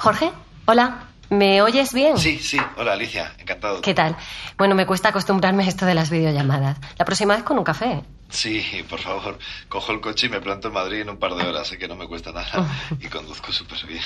Jorge, 0.00 0.32
hola. 0.64 1.08
¿Me 1.28 1.60
oyes 1.60 1.92
bien? 1.92 2.16
Sí, 2.16 2.38
sí. 2.38 2.58
Hola, 2.78 2.94
Alicia. 2.94 3.34
Encantado. 3.38 3.82
¿Qué 3.82 3.92
tal? 3.92 4.16
Bueno, 4.56 4.74
me 4.74 4.86
cuesta 4.86 5.10
acostumbrarme 5.10 5.62
a 5.62 5.68
esto 5.68 5.84
de 5.84 5.94
las 5.94 6.08
videollamadas. 6.08 6.78
La 6.96 7.04
próxima 7.04 7.34
vez 7.34 7.44
con 7.44 7.58
un 7.58 7.64
café. 7.64 8.02
Sí, 8.30 8.64
por 8.88 8.98
favor. 8.98 9.38
Cojo 9.68 9.92
el 9.92 10.00
coche 10.00 10.26
y 10.28 10.30
me 10.30 10.40
planto 10.40 10.68
en 10.68 10.74
Madrid 10.74 11.02
en 11.02 11.10
un 11.10 11.18
par 11.18 11.34
de 11.34 11.44
horas. 11.46 11.68
Sé 11.68 11.76
que 11.76 11.86
no 11.86 11.96
me 11.96 12.06
cuesta 12.08 12.32
nada. 12.32 12.66
Y 12.98 13.08
conduzco 13.08 13.52
súper 13.52 13.84
bien. 13.86 14.00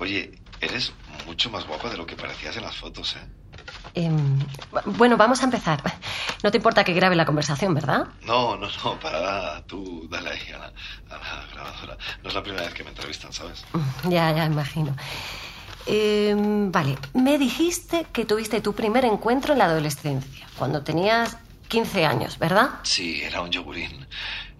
Oye, 0.00 0.32
eres 0.60 0.92
mucho 1.26 1.48
más 1.48 1.64
guapa 1.64 1.88
de 1.88 1.96
lo 1.96 2.04
que 2.04 2.16
parecías 2.16 2.56
en 2.56 2.64
las 2.64 2.76
fotos, 2.76 3.14
¿eh? 3.14 3.24
Em, 3.94 4.38
bueno, 4.84 5.16
vamos 5.16 5.40
a 5.42 5.44
empezar. 5.44 5.82
No 6.42 6.50
te 6.50 6.56
importa 6.58 6.84
que 6.84 6.92
grabe 6.92 7.16
la 7.16 7.24
conversación, 7.24 7.74
¿verdad? 7.74 8.06
No, 8.22 8.56
no, 8.56 8.68
no, 8.84 9.00
para 9.00 9.20
nada. 9.20 9.62
Tú 9.66 10.06
dale 10.10 10.30
ahí 10.30 10.52
a 10.54 10.58
la, 10.58 10.66
a 11.10 11.18
la 11.18 11.46
grabadora. 11.52 11.98
No 12.22 12.28
es 12.28 12.34
la 12.34 12.42
primera 12.42 12.64
vez 12.64 12.74
que 12.74 12.84
me 12.84 12.90
entrevistan, 12.90 13.32
¿sabes? 13.32 13.64
Ya, 14.08 14.32
ya, 14.32 14.44
imagino. 14.44 14.94
Em, 15.86 16.70
vale, 16.70 16.96
me 17.14 17.38
dijiste 17.38 18.06
que 18.12 18.24
tuviste 18.24 18.60
tu 18.60 18.74
primer 18.74 19.04
encuentro 19.04 19.54
en 19.54 19.58
la 19.58 19.64
adolescencia, 19.64 20.46
cuando 20.56 20.82
tenías 20.82 21.36
15 21.68 22.04
años, 22.04 22.38
¿verdad? 22.38 22.70
Sí, 22.82 23.22
era 23.22 23.40
un 23.40 23.50
yogurín. 23.50 24.06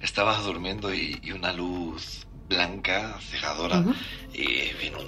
Estaba 0.00 0.36
durmiendo 0.38 0.92
y, 0.94 1.20
y 1.22 1.32
una 1.32 1.52
luz 1.52 2.26
blanca, 2.48 3.16
cegadora, 3.20 3.84
y 4.32 4.44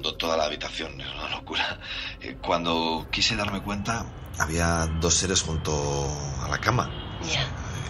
inundó 0.02 0.16
toda 0.16 0.36
la 0.36 0.44
habitación. 0.44 1.00
Era 1.00 1.12
una 1.12 1.28
locura. 1.36 1.78
Eh, 2.20 2.36
Cuando 2.42 3.06
quise 3.10 3.36
darme 3.36 3.62
cuenta, 3.62 4.04
había 4.38 4.86
dos 5.00 5.14
seres 5.14 5.42
junto 5.42 5.72
a 6.42 6.48
la 6.48 6.58
cama. 6.58 6.90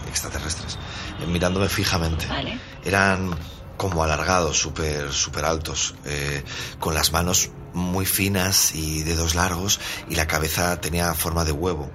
Extraterrestres. 0.07 0.77
eh, 1.19 1.25
mirándome 1.25 1.67
fijamente. 1.69 2.27
Vale. 2.27 2.59
Eran 2.83 3.31
como 3.77 4.03
alargados, 4.03 4.59
súper, 4.59 5.11
súper 5.11 5.45
altos, 5.45 5.95
eh, 6.05 6.43
con 6.79 6.93
las 6.93 7.11
manos 7.11 7.49
muy 7.73 8.05
finas 8.05 8.75
y 8.75 9.01
dedos 9.03 9.33
largos, 9.33 9.79
y 10.07 10.15
la 10.15 10.27
cabeza 10.27 10.79
tenía 10.79 11.13
forma 11.15 11.43
de 11.43 11.51
huevo, 11.51 11.89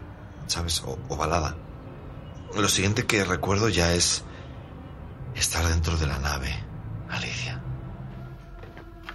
¿sabes? 0.49 0.83
O- 0.85 0.99
ovalada. 1.09 1.57
Lo 2.57 2.69
siguiente 2.69 3.07
que 3.07 3.25
recuerdo 3.25 3.69
ya 3.69 3.93
es 3.93 4.25
estar 5.37 5.65
dentro 5.69 5.97
de 5.97 6.07
la 6.09 6.19
nave, 6.19 6.53
Alicia. 7.09 7.63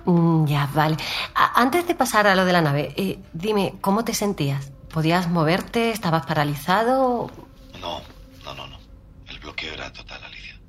Mm, 0.05 0.45
ya, 0.45 0.69
vale. 0.73 0.97
Antes 1.33 1.87
de 1.87 1.95
pasar 1.95 2.27
a 2.27 2.35
lo 2.35 2.45
de 2.45 2.53
la 2.53 2.61
nave, 2.61 2.93
eh, 2.97 3.19
dime, 3.33 3.75
¿cómo 3.81 4.03
te 4.03 4.13
sentías? 4.13 4.71
¿Podías 4.91 5.27
moverte? 5.29 5.91
¿Estabas 5.91 6.25
paralizado? 6.25 7.31
No, 7.79 8.01
no, 8.43 8.53
no, 8.53 8.67
no. 8.67 8.79
El 9.27 9.39
bloqueo 9.39 9.73
era 9.73 9.91
total, 9.91 10.23
Alicia. 10.23 10.59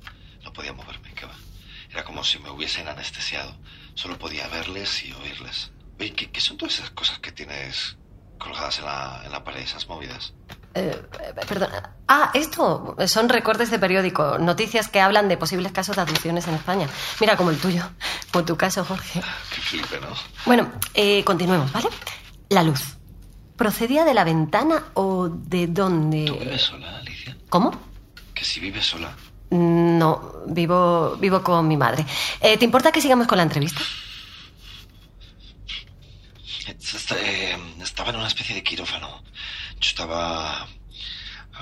No 0.43 0.53
podía 0.53 0.73
moverme, 0.73 1.11
¿qué 1.15 1.25
va? 1.25 1.35
Era 1.91 2.03
como 2.03 2.23
si 2.23 2.39
me 2.39 2.49
hubiesen 2.49 2.87
anestesiado. 2.87 3.59
Solo 3.93 4.17
podía 4.17 4.47
verles 4.47 5.03
y 5.03 5.11
oírles. 5.13 5.71
Oye, 5.99 6.13
¿qué, 6.13 6.31
qué 6.31 6.41
son 6.41 6.57
todas 6.57 6.75
esas 6.75 6.89
cosas 6.91 7.19
que 7.19 7.31
tienes 7.31 7.97
colgadas 8.37 8.79
en 8.79 8.85
la, 8.85 9.21
en 9.25 9.31
la 9.31 9.43
pared, 9.43 9.61
esas 9.61 9.87
movidas? 9.87 10.33
Eh, 10.75 11.01
eh, 11.21 11.33
perdón. 11.47 11.69
Ah, 12.07 12.31
esto 12.33 12.95
son 13.07 13.29
recortes 13.29 13.71
de 13.71 13.79
periódico, 13.79 14.37
noticias 14.37 14.89
que 14.89 14.99
hablan 14.99 15.29
de 15.29 15.37
posibles 15.37 15.71
casos 15.71 15.95
de 15.95 16.01
abducciones 16.01 16.47
en 16.47 16.55
España. 16.55 16.87
Mira, 17.21 17.37
como 17.37 17.49
el 17.51 17.57
tuyo, 17.57 17.81
como 18.31 18.43
tu 18.45 18.57
caso, 18.57 18.83
Jorge. 18.83 19.21
Qué 19.53 19.61
flipe, 19.61 19.99
¿no? 20.01 20.07
Bueno, 20.45 20.69
eh, 20.93 21.23
continuemos, 21.23 21.71
¿vale? 21.71 21.87
La 22.49 22.61
luz. 22.63 22.81
¿Procedía 23.55 24.03
de 24.03 24.13
la 24.13 24.25
ventana 24.25 24.83
o 24.95 25.29
de 25.29 25.65
¿Tú 25.67 25.73
dónde? 25.73 26.25
vives 26.29 26.61
sola, 26.63 26.97
Alicia? 26.97 27.37
¿Cómo? 27.49 27.71
Que 28.33 28.43
si 28.43 28.59
vives 28.59 28.85
sola. 28.85 29.15
No, 29.51 30.41
vivo, 30.47 31.15
vivo 31.21 31.41
con 31.41 31.65
mi 31.67 31.77
madre. 31.77 32.05
Eh, 32.41 32.57
¿Te 32.57 32.65
importa 32.65 32.91
que 32.91 32.99
sigamos 32.99 33.27
con 33.27 33.37
la 33.37 33.43
entrevista? 33.43 33.81
Est- 36.67 37.11
estaba 37.81 38.09
en 38.09 38.15
una 38.17 38.27
especie 38.27 38.55
de 38.55 38.63
quirófano. 38.63 39.23
Yo 39.79 39.87
estaba... 39.89 40.67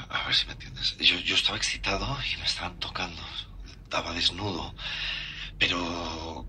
A, 0.09 0.23
ver 0.25 0.35
si 0.35 0.45
me 0.47 0.53
entiendes. 0.53 0.95
Yo, 0.97 1.17
yo 1.19 1.35
estaba 1.35 1.57
excitado 1.57 2.17
y 2.33 2.37
me 2.37 2.45
estaban 2.45 2.79
tocando. 2.79 3.21
Estaba 3.83 4.13
desnudo. 4.13 4.75
Pero... 5.57 6.47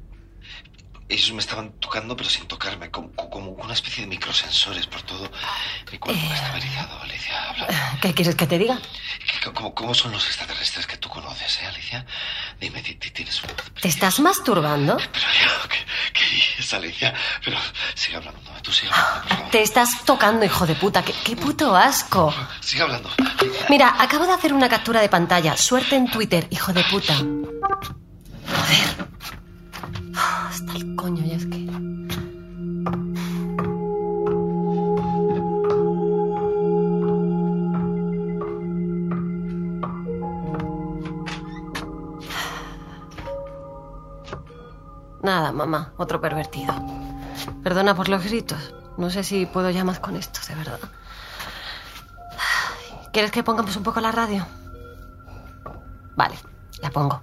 Ellos 1.07 1.33
me 1.33 1.41
estaban 1.41 1.73
tocando 1.81 2.17
pero 2.17 2.31
sin 2.31 2.47
tocarme, 2.47 2.91
como, 2.91 3.13
como 3.15 3.51
una 3.51 3.75
especie 3.75 4.03
de 4.05 4.09
microsensores 4.09 4.87
por 4.87 5.03
todo 5.03 5.31
mi 5.93 5.99
cuerpo 5.99 6.21
que 6.29 6.35
estaba 6.35 6.57
erizado, 6.57 7.03
Alicia. 7.03 7.51
Habla. 7.51 7.99
¿Qué 8.01 8.15
quieres 8.15 8.35
que 8.35 8.47
te 8.47 8.59
diga? 8.59 8.79
¿Qué- 9.43 9.53
¿Cómo, 9.53 9.75
cómo 9.75 9.93
son 9.95 10.13
los 10.13 10.27
extraterrestres 10.27 10.87
que 10.87 10.97
tú 10.97 11.11
conoces, 11.11 11.59
eh, 11.63 11.67
Alicia? 11.67 12.07
Dime, 12.59 12.81
ti- 12.83 12.95
ti- 12.95 13.11
tienes 13.11 13.43
una 13.45 13.53
¿Te 13.81 13.89
estás 13.89 14.19
masturbando? 14.21 14.97
Pero 14.97 15.27
yo, 15.43 15.69
¿qué, 15.69 15.79
qué 16.15 16.25
dices, 16.35 16.73
Alicia? 16.73 17.13
Pero 17.45 17.59
sigue 17.95 18.17
hablando, 18.17 18.41
tú 18.63 18.73
sigue 18.73 18.91
hablando, 18.91 19.21
por 19.29 19.37
favor. 19.37 19.51
Te 19.51 19.63
estás 19.63 20.05
tocando, 20.07 20.47
hijo 20.47 20.67
de 20.67 20.75
puta. 20.75 21.05
¡Qué, 21.05 21.13
qué 21.23 21.37
puto 21.37 21.77
asco! 21.77 22.35
Sigue 22.61 22.83
hablando. 22.83 23.11
Mira, 23.69 23.95
acabo 23.99 24.27
de 24.27 24.33
hacer 24.33 24.55
una 24.55 24.71
captura 24.71 25.03
de 25.03 25.11
pantalla. 25.11 25.55
Suerte 25.59 25.97
en 25.97 26.11
Twitter, 26.11 26.47
hijo 26.51 26.73
de 26.73 26.83
puta. 26.85 27.15
Joder. 27.17 29.09
Hasta 30.15 30.73
el 30.75 30.97
coño, 30.97 31.25
ya 31.25 31.37
es 31.37 31.47
que. 31.47 31.65
Nada, 45.23 45.53
mamá, 45.53 45.95
otro 45.97 46.21
pervertido. 46.21 46.75
Perdona 47.63 47.95
por 47.95 48.09
los 48.09 48.23
gritos. 48.23 48.75
No 48.99 49.09
sé 49.11 49.25
si 49.25 49.47
puedo 49.47 49.71
ya 49.71 49.83
más 49.83 49.99
con 49.99 50.17
esto, 50.17 50.41
de 50.47 50.55
verdad. 50.55 50.79
¿Quieres 53.13 53.31
que 53.31 53.43
pongamos 53.43 53.75
un 53.77 53.83
poco 53.83 54.01
la 54.01 54.13
radio? 54.13 54.47
Vale, 56.15 56.37
la 56.83 56.91
pongo. 56.91 57.23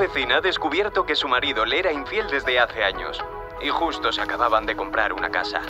Vecina 0.00 0.38
ha 0.38 0.40
descubierto 0.40 1.04
que 1.04 1.14
su 1.14 1.28
marido 1.28 1.66
le 1.66 1.78
era 1.78 1.92
infiel 1.92 2.26
desde 2.30 2.58
hace 2.58 2.82
años 2.82 3.22
y 3.60 3.68
justo 3.68 4.10
se 4.10 4.22
acababan 4.22 4.64
de 4.64 4.74
comprar 4.74 5.12
una 5.12 5.30
casa. 5.30 5.60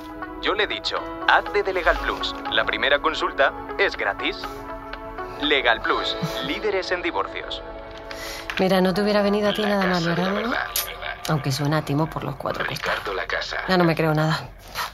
Yo 0.40 0.54
le 0.54 0.62
he 0.62 0.66
dicho, 0.68 1.02
hazte 1.26 1.64
de 1.64 1.72
Legal 1.72 1.98
Plus. 1.98 2.32
La 2.52 2.64
primera 2.64 3.00
consulta 3.00 3.52
es 3.76 3.96
gratis. 3.96 4.38
Legal 5.40 5.82
Plus, 5.82 6.16
líderes 6.44 6.92
en 6.92 7.02
divorcios. 7.02 7.60
Mira, 8.60 8.80
no 8.80 8.94
te 8.94 9.02
hubiera 9.02 9.20
venido 9.22 9.50
a 9.50 9.52
ti 9.52 9.62
nada 9.62 9.84
mal, 9.86 10.04
¿verdad? 10.04 10.24
la 10.26 10.30
no? 10.30 10.34
verdad, 10.36 10.52
la 10.52 10.98
verdad. 11.00 11.22
Aunque 11.28 11.50
suena 11.50 11.78
a 11.78 11.82
timo 11.82 12.08
por 12.08 12.22
los 12.22 12.36
cuatro. 12.36 12.62
Ricardo 12.62 13.12
la 13.12 13.26
casa. 13.26 13.56
Ya 13.68 13.76
no 13.76 13.82
me 13.82 13.96
creo 13.96 14.14
nada. 14.14 14.48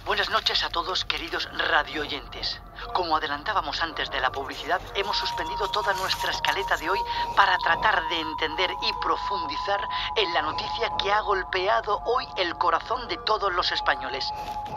Buenas 0.07 0.31
noches 0.31 0.65
a 0.65 0.71
todos, 0.71 1.05
queridos 1.05 1.47
radioyentes. 1.71 2.59
Como 2.97 3.15
adelantábamos 3.15 3.83
antes 3.83 4.11
de 4.11 4.23
la 4.23 4.33
publicidad, 4.33 4.81
hemos 4.95 5.19
suspendido 5.19 5.69
toda 5.69 5.93
nuestra 5.93 6.31
escaleta 6.31 6.79
de 6.79 6.89
hoy 6.89 6.99
para 7.37 7.59
tratar 7.59 8.03
de 8.09 8.21
entender 8.21 8.71
y 8.71 8.91
profundizar 9.03 9.87
en 10.17 10.33
la 10.33 10.41
noticia 10.41 10.91
que 10.97 11.13
ha 11.13 11.21
golpeado 11.21 12.01
hoy 12.07 12.27
el 12.39 12.57
corazón 12.57 13.07
de 13.07 13.19
todos 13.19 13.53
los 13.53 13.71
españoles. 13.71 14.33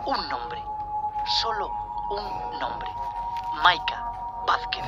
Un 0.06 0.28
nombre. 0.28 0.62
Solo 1.42 1.70
un 2.10 2.60
nombre. 2.60 2.90
Maika 3.64 4.04
Vázquez. 4.46 4.84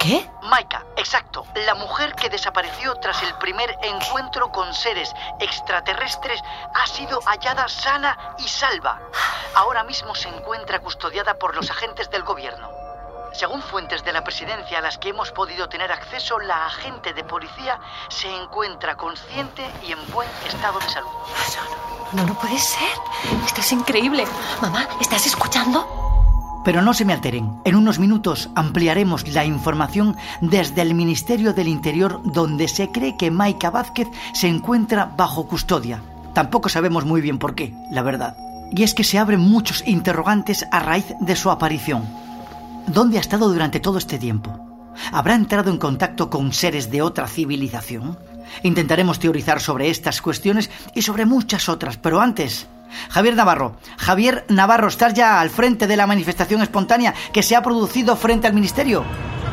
¿Qué? 0.00 0.26
Maika, 0.44 0.82
exacto, 0.96 1.44
la 1.66 1.74
mujer 1.74 2.14
que 2.14 2.30
desapareció 2.30 2.94
tras 2.94 3.22
el 3.22 3.34
primer 3.34 3.76
encuentro 3.82 4.50
con 4.50 4.72
seres 4.72 5.12
extraterrestres 5.38 6.40
ha 6.74 6.86
sido 6.86 7.20
hallada 7.26 7.68
sana 7.68 8.34
y 8.38 8.48
salva. 8.48 8.98
Ahora 9.54 9.84
mismo 9.84 10.14
se 10.14 10.30
encuentra 10.30 10.80
custodiada 10.80 11.34
por 11.34 11.54
los 11.54 11.70
agentes 11.70 12.10
del 12.10 12.22
gobierno. 12.22 12.70
Según 13.34 13.60
fuentes 13.60 14.02
de 14.02 14.14
la 14.14 14.24
presidencia 14.24 14.78
a 14.78 14.80
las 14.80 14.96
que 14.96 15.10
hemos 15.10 15.32
podido 15.32 15.68
tener 15.68 15.92
acceso, 15.92 16.38
la 16.38 16.64
agente 16.64 17.12
de 17.12 17.22
policía 17.22 17.78
se 18.08 18.34
encuentra 18.34 18.96
consciente 18.96 19.70
y 19.82 19.92
en 19.92 20.10
buen 20.12 20.30
estado 20.46 20.78
de 20.78 20.88
salud. 20.88 21.10
No, 22.12 22.24
no 22.24 22.34
puede 22.38 22.58
ser. 22.58 22.88
Esto 23.44 23.60
es 23.60 23.70
increíble. 23.70 24.26
Mamá, 24.62 24.88
¿estás 24.98 25.26
escuchando? 25.26 25.99
Pero 26.64 26.82
no 26.82 26.92
se 26.92 27.04
me 27.04 27.12
alteren. 27.12 27.50
En 27.64 27.74
unos 27.74 27.98
minutos 27.98 28.50
ampliaremos 28.54 29.26
la 29.28 29.44
información 29.44 30.16
desde 30.40 30.82
el 30.82 30.94
Ministerio 30.94 31.54
del 31.54 31.68
Interior 31.68 32.20
donde 32.24 32.68
se 32.68 32.90
cree 32.90 33.16
que 33.16 33.30
Maika 33.30 33.70
Vázquez 33.70 34.08
se 34.34 34.48
encuentra 34.48 35.12
bajo 35.16 35.46
custodia. 35.46 36.02
Tampoco 36.34 36.68
sabemos 36.68 37.04
muy 37.04 37.20
bien 37.20 37.38
por 37.38 37.54
qué, 37.54 37.74
la 37.90 38.02
verdad. 38.02 38.36
Y 38.72 38.82
es 38.82 38.94
que 38.94 39.04
se 39.04 39.18
abren 39.18 39.40
muchos 39.40 39.82
interrogantes 39.86 40.66
a 40.70 40.80
raíz 40.80 41.06
de 41.20 41.34
su 41.34 41.50
aparición. 41.50 42.04
¿Dónde 42.86 43.18
ha 43.18 43.20
estado 43.20 43.48
durante 43.48 43.80
todo 43.80 43.98
este 43.98 44.18
tiempo? 44.18 44.70
¿Habrá 45.12 45.34
entrado 45.34 45.70
en 45.70 45.78
contacto 45.78 46.30
con 46.30 46.52
seres 46.52 46.90
de 46.90 47.02
otra 47.02 47.26
civilización? 47.26 48.18
Intentaremos 48.62 49.18
teorizar 49.18 49.60
sobre 49.60 49.90
estas 49.90 50.20
cuestiones 50.20 50.70
y 50.94 51.02
sobre 51.02 51.26
muchas 51.26 51.68
otras, 51.68 51.96
pero 51.96 52.20
antes... 52.20 52.66
Javier 53.10 53.34
Navarro, 53.34 53.76
Javier 53.98 54.44
Navarro, 54.48 54.88
¿estás 54.88 55.14
ya 55.14 55.40
al 55.40 55.50
frente 55.50 55.86
de 55.86 55.96
la 55.96 56.06
manifestación 56.06 56.62
espontánea 56.62 57.14
que 57.32 57.42
se 57.42 57.56
ha 57.56 57.62
producido 57.62 58.16
frente 58.16 58.46
al 58.46 58.54
Ministerio? 58.54 59.04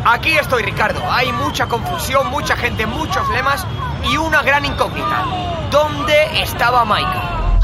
Aquí 0.06 0.38
estoy, 0.38 0.64
Ricardo. 0.64 1.02
Hay 1.12 1.32
mucha 1.34 1.68
confusión, 1.68 2.28
mucha 2.28 2.56
gente, 2.56 2.86
muchos 2.86 3.28
lemas 3.30 3.66
y 4.10 4.18
una 4.18 4.42
gran 4.42 4.66
incógnita. 4.66 5.26
¿Dónde 5.70 6.42
estaba 6.42 6.86
Maika? 6.86 7.60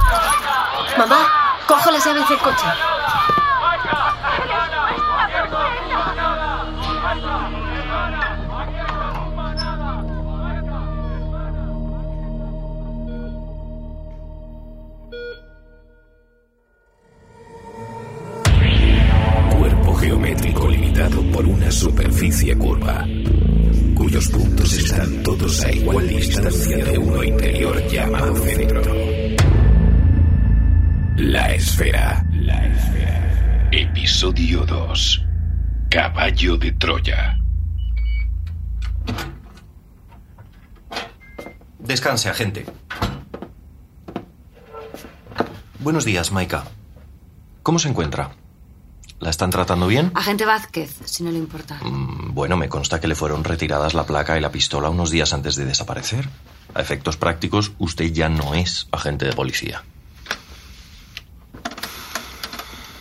Mamá, 0.97 1.17
cojo 1.67 1.91
las 1.91 2.05
llaves 2.05 2.27
del 2.27 2.39
coche. 2.39 2.65
Curva, 22.51 23.07
cuyos 23.95 24.27
puntos 24.27 24.73
están 24.73 25.23
todos 25.23 25.63
a 25.63 25.71
igual 25.71 26.07
distancia 26.07 26.77
de 26.83 26.97
uno 26.97 27.23
interior 27.23 27.87
llamado 27.87 28.35
centro. 28.35 28.81
La 31.15 31.55
esfera. 31.55 32.25
La 32.33 32.67
esfera. 32.67 33.69
Episodio 33.71 34.65
2. 34.65 35.25
Caballo 35.89 36.57
de 36.57 36.71
Troya. 36.73 37.37
Descanse, 41.79 42.29
agente. 42.29 42.65
Buenos 45.79 46.03
días, 46.03 46.31
Maika. 46.31 46.65
¿Cómo 47.63 47.79
se 47.79 47.87
encuentra? 47.87 48.31
¿La 49.23 49.29
están 49.29 49.51
tratando 49.51 49.87
bien? 49.87 50.11
Agente 50.15 50.43
Vázquez, 50.45 50.97
si 51.05 51.23
no 51.23 51.31
le 51.31 51.37
importa. 51.37 51.79
Mm, 51.81 52.33
Bueno, 52.33 52.57
me 52.57 52.67
consta 52.67 52.99
que 52.99 53.07
le 53.07 53.15
fueron 53.15 53.45
retiradas 53.45 53.93
la 53.93 54.05
placa 54.05 54.37
y 54.37 54.41
la 54.41 54.51
pistola 54.51 54.89
unos 54.89 55.11
días 55.11 55.31
antes 55.31 55.55
de 55.55 55.63
desaparecer. 55.63 56.27
A 56.73 56.81
efectos 56.81 57.15
prácticos, 57.15 57.71
usted 57.79 58.11
ya 58.11 58.27
no 58.27 58.53
es 58.53 58.89
agente 58.91 59.23
de 59.23 59.31
policía. 59.31 59.81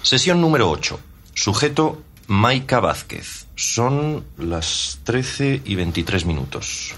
Sesión 0.03 0.41
número 0.41 0.71
8. 0.71 1.01
Sujeto 1.35 2.01
Maika 2.29 2.79
Vázquez. 2.79 3.47
Son 3.57 4.25
las 4.39 5.01
13 5.03 5.63
y 5.65 5.75
23 5.75 6.25
minutos. 6.25 6.95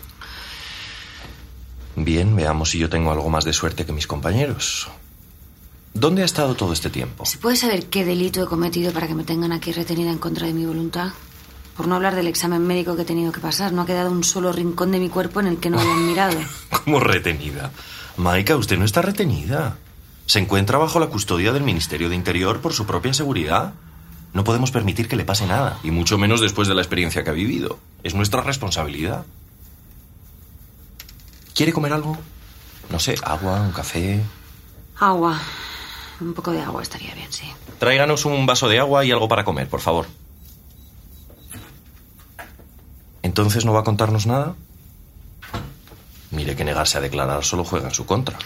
Bien, 1.96 2.36
veamos 2.36 2.68
si 2.70 2.78
yo 2.78 2.90
tengo 2.90 3.10
algo 3.10 3.30
más 3.30 3.44
de 3.44 3.54
suerte 3.54 3.86
que 3.86 3.92
mis 3.92 4.06
compañeros. 4.06 4.90
¿Dónde 5.94 6.22
ha 6.22 6.24
estado 6.24 6.54
todo 6.56 6.72
este 6.72 6.90
tiempo? 6.90 7.24
¿Se 7.24 7.38
puede 7.38 7.56
saber 7.56 7.86
qué 7.86 8.04
delito 8.04 8.42
he 8.42 8.46
cometido 8.46 8.92
para 8.92 9.06
que 9.06 9.14
me 9.14 9.24
tengan 9.24 9.52
aquí 9.52 9.72
retenida 9.72 10.10
en 10.10 10.18
contra 10.18 10.46
de 10.46 10.52
mi 10.52 10.66
voluntad? 10.66 11.12
Por 11.76 11.86
no 11.86 11.94
hablar 11.94 12.14
del 12.14 12.26
examen 12.26 12.66
médico 12.66 12.96
que 12.96 13.02
he 13.02 13.06
tenido 13.06 13.32
que 13.32 13.40
pasar, 13.40 13.72
no 13.72 13.82
ha 13.82 13.86
quedado 13.86 14.10
un 14.10 14.24
solo 14.24 14.52
rincón 14.52 14.90
de 14.92 14.98
mi 14.98 15.08
cuerpo 15.08 15.40
en 15.40 15.46
el 15.46 15.58
que 15.58 15.70
no 15.70 15.78
hayan 15.78 16.06
mirado. 16.08 16.36
¿Cómo 16.84 17.00
retenida? 17.00 17.70
Maika, 18.16 18.56
usted 18.56 18.76
no 18.78 18.84
está 18.84 19.02
retenida. 19.02 19.76
Se 20.26 20.38
encuentra 20.40 20.78
bajo 20.78 20.98
la 20.98 21.06
custodia 21.06 21.52
del 21.52 21.62
Ministerio 21.62 22.08
de 22.08 22.16
Interior 22.16 22.60
por 22.60 22.72
su 22.72 22.86
propia 22.86 23.14
seguridad. 23.14 23.74
No 24.32 24.42
podemos 24.42 24.72
permitir 24.72 25.06
que 25.06 25.16
le 25.16 25.24
pase 25.24 25.46
nada, 25.46 25.78
y 25.84 25.92
mucho 25.92 26.18
menos 26.18 26.40
después 26.40 26.66
de 26.66 26.74
la 26.74 26.80
experiencia 26.80 27.22
que 27.22 27.30
ha 27.30 27.34
vivido. 27.34 27.78
Es 28.02 28.14
nuestra 28.16 28.42
responsabilidad. 28.42 29.24
¿Quiere 31.54 31.72
comer 31.72 31.92
algo? 31.92 32.18
No 32.90 32.98
sé, 32.98 33.14
agua, 33.22 33.60
un 33.60 33.70
café. 33.70 34.20
Agua. 34.98 35.40
Un 36.20 36.34
poco 36.34 36.52
de 36.52 36.60
agua 36.60 36.82
estaría 36.82 37.14
bien, 37.14 37.32
sí. 37.32 37.44
Tráiganos 37.78 38.24
un 38.24 38.46
vaso 38.46 38.68
de 38.68 38.78
agua 38.78 39.04
y 39.04 39.10
algo 39.10 39.28
para 39.28 39.44
comer, 39.44 39.68
por 39.68 39.80
favor. 39.80 40.06
¿Entonces 43.22 43.64
no 43.64 43.72
va 43.72 43.80
a 43.80 43.84
contarnos 43.84 44.26
nada? 44.26 44.54
Mire 46.30 46.56
que 46.56 46.64
negarse 46.64 46.98
a 46.98 47.00
declarar 47.00 47.44
solo 47.44 47.64
juega 47.64 47.88
en 47.88 47.94
su 47.94 48.06
contra. 48.06 48.38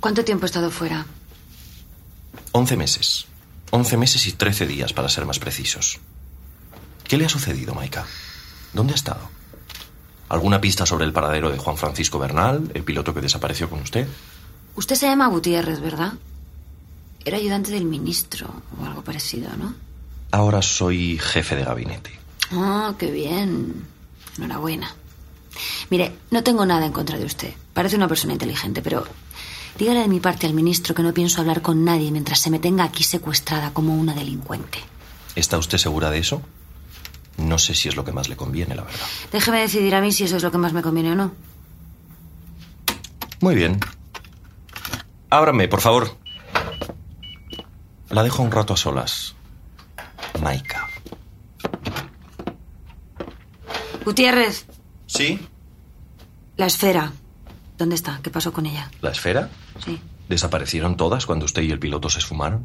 ¿Cuánto 0.00 0.24
tiempo 0.24 0.46
he 0.46 0.48
estado 0.48 0.70
fuera? 0.70 1.06
Once 2.52 2.76
meses. 2.76 3.26
Once 3.70 3.96
meses 3.96 4.26
y 4.26 4.32
trece 4.32 4.66
días, 4.66 4.92
para 4.92 5.08
ser 5.08 5.26
más 5.26 5.38
precisos. 5.38 5.98
¿Qué 7.04 7.16
le 7.16 7.26
ha 7.26 7.28
sucedido, 7.28 7.74
Maika? 7.74 8.04
¿Dónde 8.72 8.92
ha 8.92 8.96
estado? 8.96 9.28
¿Alguna 10.28 10.60
pista 10.60 10.86
sobre 10.86 11.04
el 11.04 11.12
paradero 11.12 11.50
de 11.50 11.58
Juan 11.58 11.76
Francisco 11.76 12.18
Bernal, 12.18 12.70
el 12.74 12.82
piloto 12.82 13.14
que 13.14 13.20
desapareció 13.20 13.70
con 13.70 13.80
usted? 13.80 14.08
Usted 14.74 14.96
se 14.96 15.06
llama 15.06 15.28
Gutiérrez, 15.28 15.80
¿verdad? 15.80 16.14
Era 17.26 17.38
ayudante 17.38 17.72
del 17.72 17.84
ministro 17.84 18.48
o 18.80 18.84
algo 18.84 19.02
parecido, 19.02 19.50
¿no? 19.56 19.74
Ahora 20.30 20.62
soy 20.62 21.18
jefe 21.18 21.56
de 21.56 21.64
gabinete. 21.64 22.12
Ah, 22.52 22.94
qué 22.96 23.10
bien. 23.10 23.84
Enhorabuena. 24.38 24.94
Mire, 25.90 26.12
no 26.30 26.44
tengo 26.44 26.64
nada 26.64 26.86
en 26.86 26.92
contra 26.92 27.18
de 27.18 27.24
usted. 27.24 27.52
Parece 27.74 27.96
una 27.96 28.06
persona 28.06 28.32
inteligente, 28.32 28.80
pero 28.80 29.04
dígale 29.76 30.02
de 30.02 30.08
mi 30.08 30.20
parte 30.20 30.46
al 30.46 30.54
ministro 30.54 30.94
que 30.94 31.02
no 31.02 31.12
pienso 31.12 31.40
hablar 31.40 31.62
con 31.62 31.84
nadie 31.84 32.12
mientras 32.12 32.38
se 32.38 32.48
me 32.48 32.60
tenga 32.60 32.84
aquí 32.84 33.02
secuestrada 33.02 33.72
como 33.72 33.96
una 33.96 34.14
delincuente. 34.14 34.78
¿Está 35.34 35.58
usted 35.58 35.78
segura 35.78 36.10
de 36.10 36.18
eso? 36.18 36.42
No 37.38 37.58
sé 37.58 37.74
si 37.74 37.88
es 37.88 37.96
lo 37.96 38.04
que 38.04 38.12
más 38.12 38.28
le 38.28 38.36
conviene, 38.36 38.76
la 38.76 38.84
verdad. 38.84 39.06
Déjeme 39.32 39.62
decidir 39.62 39.96
a 39.96 40.00
mí 40.00 40.12
si 40.12 40.22
eso 40.22 40.36
es 40.36 40.44
lo 40.44 40.52
que 40.52 40.58
más 40.58 40.72
me 40.72 40.80
conviene 40.80 41.10
o 41.10 41.16
no. 41.16 41.32
Muy 43.40 43.56
bien. 43.56 43.80
Ábrame, 45.28 45.66
por 45.66 45.80
favor. 45.80 46.24
La 48.10 48.22
dejo 48.22 48.42
un 48.42 48.52
rato 48.52 48.74
a 48.74 48.76
solas. 48.76 49.34
Maika. 50.40 50.88
Gutiérrez, 54.04 54.66
¿Sí? 55.06 55.40
la 56.56 56.66
esfera. 56.66 57.12
¿Dónde 57.76 57.96
está? 57.96 58.20
¿Qué 58.22 58.30
pasó 58.30 58.52
con 58.52 58.66
ella? 58.66 58.88
¿La 59.00 59.10
esfera? 59.10 59.50
Sí. 59.84 60.00
¿Desaparecieron 60.28 60.96
todas 60.96 61.26
cuando 61.26 61.44
usted 61.44 61.62
y 61.62 61.72
el 61.72 61.78
piloto 61.80 62.08
se 62.08 62.20
esfumaron? 62.20 62.64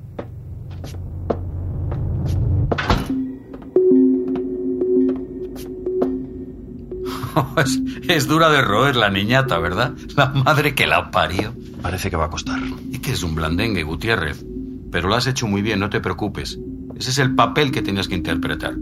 es, 7.58 7.82
es 8.08 8.28
dura 8.28 8.50
de 8.50 8.62
roer 8.62 8.96
la 8.96 9.10
niñata, 9.10 9.58
¿verdad? 9.60 9.94
La 10.16 10.28
madre 10.28 10.76
que 10.76 10.88
la 10.88 11.12
parió. 11.12 11.54
Parece 11.82 12.10
que 12.10 12.18
va 12.18 12.26
a 12.26 12.30
costar. 12.30 12.60
Y 12.92 13.00
que 13.00 13.14
es 13.14 13.24
un 13.24 13.36
blandengue, 13.36 13.84
Gutiérrez. 13.84 14.44
Pero 14.92 15.08
lo 15.08 15.16
has 15.16 15.28
hecho 15.28 15.48
muy 15.48 15.62
bien, 15.62 15.80
no 15.80 15.90
te 15.90 16.02
preocupes. 16.02 16.60
Ese 16.96 17.12
es 17.12 17.18
el 17.18 17.34
papel 17.34 17.72
que 17.72 17.82
tenías 17.82 18.08
que 18.08 18.16
interpretar. 18.16 18.76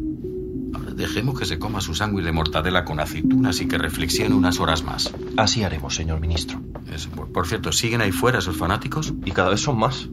Ahora 0.73 0.91
dejemos 0.91 1.39
que 1.39 1.45
se 1.45 1.59
coma 1.59 1.81
su 1.81 1.93
sándwich 1.93 2.25
de 2.25 2.31
mortadela 2.31 2.83
con 2.83 2.99
aceitunas 2.99 3.61
y 3.61 3.67
que 3.67 3.77
reflexione 3.77 4.35
unas 4.35 4.59
horas 4.59 4.83
más. 4.83 5.13
Así 5.37 5.63
haremos, 5.63 5.95
señor 5.95 6.19
ministro. 6.19 6.61
Por, 7.15 7.31
por 7.31 7.47
cierto, 7.47 7.71
¿siguen 7.71 8.01
ahí 8.01 8.11
fuera 8.11 8.39
esos 8.39 8.57
fanáticos? 8.57 9.13
Y 9.23 9.31
cada 9.31 9.49
vez 9.49 9.61
son 9.61 9.77
más. 9.77 10.09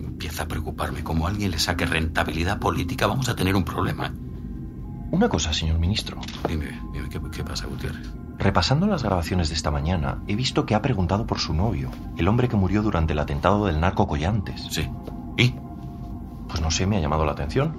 Empieza 0.00 0.44
a 0.44 0.48
preocuparme. 0.48 1.04
Como 1.04 1.26
alguien 1.26 1.50
le 1.50 1.58
saque 1.58 1.86
rentabilidad 1.86 2.58
política, 2.58 3.06
vamos 3.06 3.28
a 3.28 3.36
tener 3.36 3.54
un 3.54 3.64
problema. 3.64 4.12
Una 5.10 5.28
cosa, 5.28 5.52
señor 5.52 5.78
ministro. 5.78 6.18
Dime, 6.48 6.80
dime, 6.92 7.08
¿qué, 7.08 7.20
qué 7.30 7.44
pasa, 7.44 7.66
Gutiérrez? 7.66 8.08
Repasando 8.38 8.86
las 8.86 9.02
grabaciones 9.02 9.48
de 9.48 9.54
esta 9.54 9.70
mañana, 9.70 10.18
he 10.26 10.36
visto 10.36 10.66
que 10.66 10.74
ha 10.74 10.82
preguntado 10.82 11.26
por 11.26 11.38
su 11.38 11.54
novio, 11.54 11.90
el 12.16 12.28
hombre 12.28 12.48
que 12.48 12.56
murió 12.56 12.82
durante 12.82 13.14
el 13.14 13.18
atentado 13.18 13.66
del 13.66 13.80
narco 13.80 14.06
Collantes. 14.06 14.66
Sí. 14.70 14.88
¿Y? 15.38 15.54
Pues 16.48 16.60
no 16.60 16.70
sé, 16.70 16.86
me 16.86 16.98
ha 16.98 17.00
llamado 17.00 17.24
la 17.24 17.32
atención. 17.32 17.76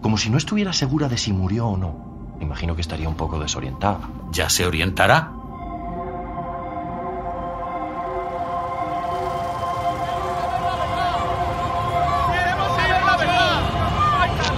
Como 0.00 0.18
si 0.18 0.30
no 0.30 0.38
estuviera 0.38 0.72
segura 0.72 1.08
de 1.08 1.18
si 1.18 1.32
murió 1.32 1.66
o 1.66 1.76
no. 1.76 2.12
Me 2.38 2.44
imagino 2.44 2.74
que 2.74 2.80
estaría 2.80 3.08
un 3.08 3.16
poco 3.16 3.38
desorientada. 3.38 4.00
¿Ya 4.32 4.48
se 4.48 4.66
orientará? 4.66 5.32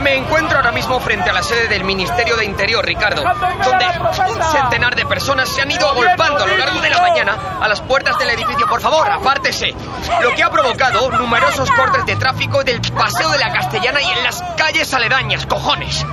Me 0.05 0.17
encuentro 0.17 0.59
ahora 0.59 0.71
mismo 0.71 1.01
frente 1.01 1.31
a 1.31 1.33
la 1.33 1.43
sede 1.43 1.67
del 1.67 1.83
Ministerio 1.83 2.37
de 2.37 2.45
Interior, 2.45 2.85
Ricardo, 2.85 3.23
donde 3.23 3.87
un 3.87 4.43
centenar 4.53 4.95
de 4.95 5.07
personas 5.07 5.49
se 5.49 5.63
han 5.63 5.71
ido 5.71 5.89
agolpando 5.89 6.45
a 6.45 6.47
lo 6.47 6.59
largo 6.59 6.83
de 6.83 6.91
la 6.91 7.01
mañana 7.01 7.59
a 7.59 7.67
las 7.67 7.81
puertas 7.81 8.19
del 8.19 8.29
edificio. 8.29 8.67
Por 8.67 8.83
favor, 8.83 9.11
apártese. 9.11 9.75
Lo 10.21 10.35
que 10.35 10.43
ha 10.43 10.51
provocado 10.51 11.11
numerosos 11.11 11.71
cortes 11.71 12.05
de 12.05 12.17
tráfico 12.17 12.63
del 12.63 12.83
Paseo 12.83 13.31
de 13.31 13.39
la 13.39 13.51
Castellana 13.51 14.03
y 14.03 14.11
en 14.11 14.25
las 14.25 14.43
calles 14.59 14.93
aledañas, 14.93 15.47
cojones. 15.47 16.05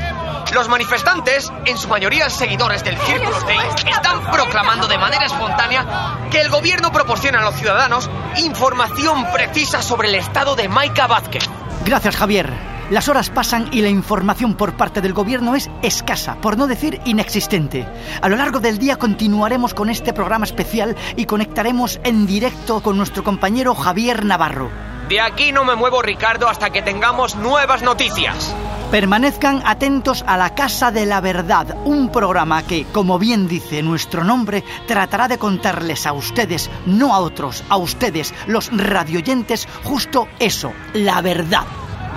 Los 0.54 0.70
manifestantes, 0.70 1.52
en 1.66 1.78
su 1.78 1.90
mayoría 1.90 2.30
seguidores 2.30 2.86
del 2.86 2.98
Círculo 2.98 3.42
Day, 3.42 3.60
están 3.88 4.32
proclamando 4.32 4.88
de 4.88 4.98
manera 4.98 5.26
espontánea 5.26 6.18
que 6.32 6.40
el 6.40 6.50
gobierno 6.50 6.94
proporciona 6.94 7.40
a 7.40 7.44
los 7.44 7.56
ciudadanos 7.56 8.10
información 8.38 9.30
precisa 9.34 9.82
sobre 9.82 10.08
el 10.08 10.16
estado 10.16 10.56
de 10.56 10.70
Maika 10.70 11.08
Vázquez. 11.08 11.44
Gracias, 11.84 12.16
Javier. 12.16 12.71
Las 12.92 13.08
horas 13.08 13.30
pasan 13.30 13.70
y 13.72 13.80
la 13.80 13.88
información 13.88 14.56
por 14.56 14.76
parte 14.76 15.00
del 15.00 15.14
gobierno 15.14 15.56
es 15.56 15.72
escasa, 15.82 16.36
por 16.42 16.58
no 16.58 16.68
decir 16.68 17.00
inexistente. 17.06 17.88
A 18.22 18.28
lo 18.28 18.36
largo 18.36 18.60
del 18.60 18.80
día 18.80 18.98
continuaremos 18.98 19.74
con 19.74 19.90
este 19.90 20.12
programa 20.12 20.44
especial 20.44 20.98
y 21.16 21.24
conectaremos 21.24 22.02
en 22.04 22.28
directo 22.28 22.84
con 22.84 22.98
nuestro 22.98 23.24
compañero 23.24 23.76
Javier 23.76 24.26
Navarro. 24.26 24.70
De 25.08 25.22
aquí 25.22 25.54
no 25.54 25.64
me 25.64 25.78
muevo, 25.78 26.02
Ricardo, 26.02 26.50
hasta 26.50 26.72
que 26.72 26.82
tengamos 26.82 27.38
nuevas 27.38 27.82
noticias. 27.82 28.54
Permanezcan 28.92 29.62
atentos 29.66 30.26
a 30.28 30.36
la 30.36 30.54
Casa 30.54 30.92
de 30.92 31.06
la 31.06 31.22
Verdad, 31.22 31.78
un 31.86 32.12
programa 32.12 32.64
que, 32.64 32.84
como 32.92 33.18
bien 33.18 33.48
dice 33.48 33.82
nuestro 33.84 34.26
nombre, 34.26 34.66
tratará 34.86 35.30
de 35.30 35.38
contarles 35.38 36.06
a 36.06 36.12
ustedes, 36.12 36.70
no 36.86 37.16
a 37.16 37.20
otros, 37.20 37.64
a 37.70 37.78
ustedes, 37.78 38.34
los 38.48 38.70
radioyentes, 38.70 39.66
justo 39.86 40.28
eso, 40.40 40.74
la 40.94 41.22
verdad. 41.22 41.64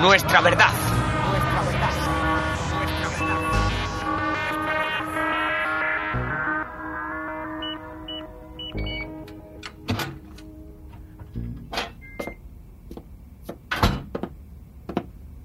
Nuestra 0.00 0.40
verdad. 0.40 0.72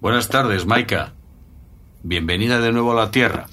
Buenas 0.02 0.30
tardes, 0.30 0.66
Maika. 0.66 1.14
Bienvenida 2.04 2.60
de 2.60 2.72
nuevo 2.72 2.94
a 2.94 2.96
la 2.96 3.12
Tierra. 3.12 3.48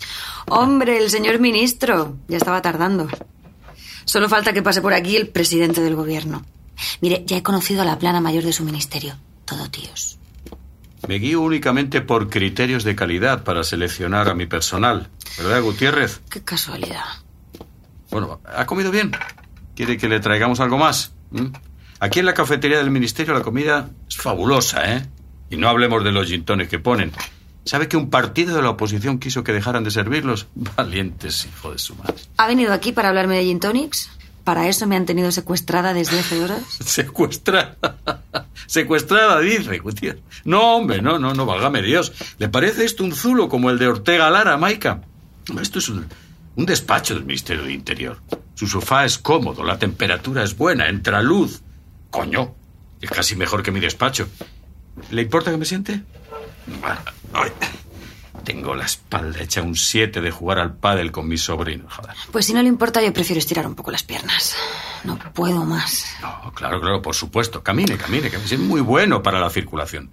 Hombre, 0.49 0.99
el 0.99 1.11
señor 1.11 1.39
ministro. 1.39 2.17
Ya 2.29 2.39
estaba 2.39 2.63
tardando. 2.63 3.09
Solo 4.05 4.29
falta 4.29 4.53
que 4.53 4.63
pase 4.63 4.81
por 4.81 4.95
aquí 4.95 5.17
el 5.17 5.29
presidente 5.29 5.83
del 5.83 5.97
gobierno. 5.97 6.45
Mire, 7.01 7.25
ya 7.27 7.37
he 7.37 7.43
conocido 7.43 7.83
a 7.83 7.85
la 7.85 7.99
plana 7.99 8.21
mayor 8.21 8.45
de 8.45 8.53
su 8.53 8.65
ministerio. 8.65 9.17
Todo 9.45 9.69
tíos. 9.71 10.19
Me 11.09 11.17
guío 11.17 11.41
únicamente 11.41 12.01
por 12.01 12.29
criterios 12.29 12.85
de 12.85 12.97
calidad 12.97 13.45
para 13.45 13.63
seleccionar 13.65 14.29
a 14.29 14.35
mi 14.35 14.47
personal. 14.47 15.09
¿Verdad, 15.39 15.63
Gutiérrez? 15.63 16.21
Qué 16.31 16.43
casualidad. 16.43 17.05
Bueno, 18.11 18.41
¿ha 18.45 18.67
comido 18.67 18.91
bien? 18.91 19.13
¿Quiere 19.75 19.97
que 19.97 20.09
le 20.09 20.21
traigamos 20.21 20.61
algo 20.61 20.79
más? 20.79 21.13
¿Mm? 21.31 21.47
Aquí 22.01 22.21
en 22.21 22.27
la 22.27 22.35
cafetería 22.35 22.79
del 22.79 22.91
ministerio 22.91 23.35
la 23.35 23.43
comida 23.43 23.89
es 24.09 24.17
fabulosa, 24.17 24.97
¿eh? 24.97 25.07
Y 25.51 25.57
no 25.57 25.69
hablemos 25.69 26.03
de 26.03 26.13
los 26.13 26.27
gintones 26.27 26.69
que 26.69 26.79
ponen. 26.79 27.13
¿Sabe 27.65 27.89
que 27.89 27.97
un 27.97 28.11
partido 28.11 28.55
de 28.55 28.63
la 28.63 28.71
oposición 28.71 29.19
quiso 29.19 29.43
que 29.43 29.53
dejaran 29.53 29.83
de 29.83 29.91
servirlos? 29.91 30.47
Valientes, 30.55 31.47
hijo 31.47 31.73
de 31.73 31.79
su 31.79 31.95
madre. 31.97 32.15
¿Ha 32.37 32.47
venido 32.47 32.73
aquí 32.73 32.93
para 32.93 33.09
hablarme 33.09 33.37
de 33.37 33.45
gin 33.45 33.61
tonics? 33.61 34.11
¿Para 34.47 34.69
eso 34.69 34.87
me 34.87 34.95
han 34.95 35.07
tenido 35.07 35.33
secuestrada 35.33 35.93
desde 35.93 36.21
hace 36.21 36.41
horas? 36.41 36.63
Secuestrada. 36.85 37.77
Secuestrada, 38.69 39.41
dice 39.41 39.79
Gutiérrez. 39.79 40.23
No, 40.45 40.77
hombre, 40.77 41.03
no, 41.03 41.19
no, 41.19 41.35
no, 41.35 41.47
válgame 41.47 41.83
Dios. 41.83 42.13
¿Le 42.39 42.49
parece 42.49 42.85
esto 42.85 43.03
un 43.03 43.13
zulo 43.13 43.49
como 43.49 43.71
el 43.71 43.79
de 43.81 43.89
Ortega 43.89 44.31
Lara, 44.31 44.57
Maica? 44.57 45.03
Esto 45.61 45.81
es 45.81 45.89
un, 45.89 46.07
un 46.55 46.65
despacho 46.65 47.15
del 47.15 47.25
Ministerio 47.25 47.65
de 47.65 47.73
Interior. 47.73 48.23
Su 48.55 48.69
sofá 48.69 49.05
es 49.05 49.19
cómodo, 49.19 49.65
la 49.65 49.81
temperatura 49.81 50.45
es 50.45 50.57
buena, 50.57 50.89
entra 50.89 51.21
luz. 51.23 51.63
Coño, 52.13 52.55
es 53.01 53.11
casi 53.11 53.35
mejor 53.35 53.65
que 53.65 53.73
mi 53.73 53.81
despacho. 53.81 54.29
¿Le 55.11 55.23
importa 55.23 55.51
que 55.51 55.57
me 55.57 55.65
siente? 55.65 56.05
Tengo 58.47 58.77
la 58.77 58.85
espalda 58.85 59.43
hecha 59.43 59.61
un 59.61 59.75
7 59.75 60.21
de 60.21 60.31
jugar 60.31 60.61
al 60.61 60.77
pádel 60.77 61.11
con 61.11 61.27
mis 61.27 61.43
sobrinos, 61.43 61.93
joder. 61.93 62.15
Pues 62.31 62.47
si 62.47 62.55
no 62.55 62.63
le 62.63 62.69
importa, 62.69 63.03
yo 63.03 63.13
prefiero 63.13 63.41
estirar 63.41 63.67
un 63.67 63.75
poco 63.75 63.91
las 63.91 64.05
piernas. 64.05 64.55
No 65.03 65.19
puedo 65.35 65.65
más. 65.65 66.07
No, 66.23 66.53
claro, 66.55 66.81
claro, 66.81 67.03
por 67.03 67.17
supuesto. 67.17 67.65
Camine, 67.65 67.97
camine, 67.97 68.31
que 68.31 68.37
es 68.37 68.59
muy 68.59 68.81
bueno 68.81 69.21
para 69.21 69.41
la 69.41 69.51
circulación. 69.51 70.13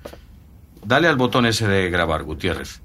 Dale 0.83 1.07
al 1.07 1.15
botón 1.15 1.45
ese 1.45 1.67
de 1.67 1.91
grabar, 1.91 2.23
Gutiérrez. 2.23 2.81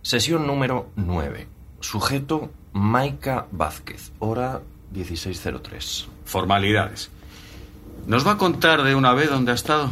Sesión 0.00 0.46
número 0.46 0.90
9. 0.96 1.46
Sujeto 1.80 2.50
Maika 2.72 3.48
Vázquez. 3.52 4.12
Hora 4.18 4.62
16.03. 4.94 6.06
Formalidades. 6.24 7.10
¿Nos 8.06 8.26
va 8.26 8.32
a 8.32 8.38
contar 8.38 8.82
de 8.82 8.94
una 8.94 9.12
vez 9.12 9.28
dónde 9.28 9.52
ha 9.52 9.54
estado? 9.54 9.90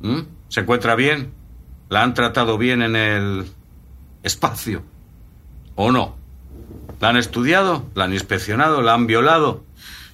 ¿Mm? 0.00 0.20
¿Se 0.48 0.60
encuentra 0.60 0.94
bien? 0.96 1.37
¿La 1.88 2.02
han 2.02 2.14
tratado 2.14 2.58
bien 2.58 2.82
en 2.82 2.96
el 2.96 3.46
espacio? 4.22 4.82
¿O 5.74 5.90
no? 5.90 6.16
¿La 7.00 7.10
han 7.10 7.16
estudiado? 7.16 7.86
¿La 7.94 8.04
han 8.04 8.12
inspeccionado? 8.12 8.82
¿La 8.82 8.94
han 8.94 9.06
violado? 9.06 9.64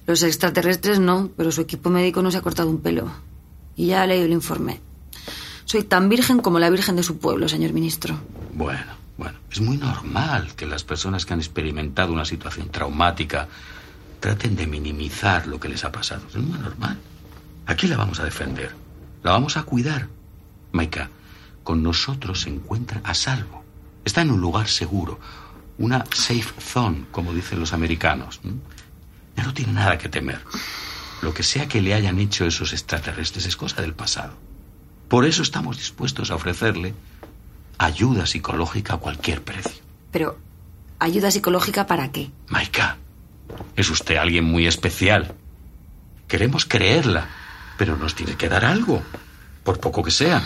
Los 0.07 0.23
extraterrestres 0.23 0.99
no, 0.99 1.31
pero 1.35 1.51
su 1.51 1.61
equipo 1.61 1.89
médico 1.89 2.21
no 2.21 2.31
se 2.31 2.37
ha 2.37 2.41
cortado 2.41 2.69
un 2.69 2.79
pelo. 2.79 3.11
Y 3.75 3.87
ya 3.87 4.03
ha 4.03 4.07
leído 4.07 4.25
el 4.25 4.31
informe. 4.31 4.79
Soy 5.65 5.83
tan 5.83 6.09
virgen 6.09 6.39
como 6.39 6.59
la 6.59 6.69
virgen 6.69 6.95
de 6.95 7.03
su 7.03 7.17
pueblo, 7.17 7.49
señor 7.49 7.73
ministro. 7.73 8.15
Bueno, 8.53 8.93
bueno, 9.17 9.37
es 9.51 9.59
muy 9.59 9.77
normal 9.77 10.53
que 10.55 10.67
las 10.67 10.83
personas 10.83 11.25
que 11.25 11.33
han 11.33 11.39
experimentado 11.39 12.13
una 12.13 12.23
situación 12.23 12.69
traumática 12.69 13.47
traten 14.19 14.55
de 14.55 14.67
minimizar 14.67 15.47
lo 15.47 15.59
que 15.59 15.69
les 15.69 15.83
ha 15.83 15.91
pasado. 15.91 16.21
Es 16.29 16.35
muy 16.35 16.59
normal. 16.59 16.97
Aquí 17.65 17.87
la 17.87 17.97
vamos 17.97 18.19
a 18.19 18.25
defender. 18.25 18.71
La 19.23 19.31
vamos 19.31 19.57
a 19.57 19.63
cuidar. 19.63 20.07
Maika, 20.71 21.09
con 21.65 21.81
nosotros 21.83 22.41
se 22.41 22.49
encuentra 22.49 23.01
a 23.03 23.13
salvo. 23.15 23.65
Está 24.05 24.21
en 24.21 24.31
un 24.31 24.39
lugar 24.39 24.69
seguro. 24.69 25.19
Una 25.79 26.05
safe 26.13 26.61
zone, 26.61 27.07
como 27.11 27.33
dicen 27.33 27.59
los 27.59 27.73
americanos. 27.73 28.39
Ya 29.35 29.43
no 29.43 29.53
tiene 29.53 29.73
nada 29.73 29.97
que 29.97 30.07
temer. 30.07 30.39
Lo 31.21 31.33
que 31.33 31.41
sea 31.41 31.67
que 31.67 31.81
le 31.81 31.95
hayan 31.95 32.19
hecho 32.19 32.45
esos 32.45 32.71
extraterrestres 32.71 33.47
es 33.47 33.57
cosa 33.57 33.81
del 33.81 33.95
pasado. 33.95 34.37
Por 35.09 35.25
eso 35.25 35.41
estamos 35.41 35.77
dispuestos 35.77 36.29
a 36.29 36.35
ofrecerle 36.35 36.93
ayuda 37.79 38.27
psicológica 38.27 38.93
a 38.93 38.97
cualquier 38.97 39.41
precio. 39.41 39.83
Pero, 40.11 40.37
¿ayuda 40.99 41.31
psicológica 41.31 41.87
para 41.87 42.11
qué? 42.11 42.29
Maika, 42.47 42.97
es 43.75 43.89
usted 43.89 44.17
alguien 44.17 44.45
muy 44.45 44.67
especial. 44.67 45.33
Queremos 46.27 46.65
creerla, 46.65 47.27
pero 47.77 47.97
nos 47.97 48.13
tiene 48.13 48.35
que 48.35 48.49
dar 48.49 48.65
algo, 48.65 49.01
por 49.63 49.79
poco 49.79 50.03
que 50.03 50.11
sea. 50.11 50.43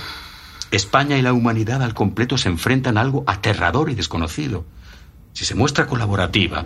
España 0.72 1.18
y 1.18 1.22
la 1.22 1.34
humanidad 1.34 1.82
al 1.82 1.94
completo 1.94 2.38
se 2.38 2.50
enfrentan 2.50 2.98
a 2.98 3.02
algo 3.02 3.24
aterrador 3.28 3.90
y 3.90 3.96
desconocido. 3.96 4.66
Si 5.34 5.46
se 5.46 5.56
muestra 5.56 5.88
colaborativa, 5.88 6.66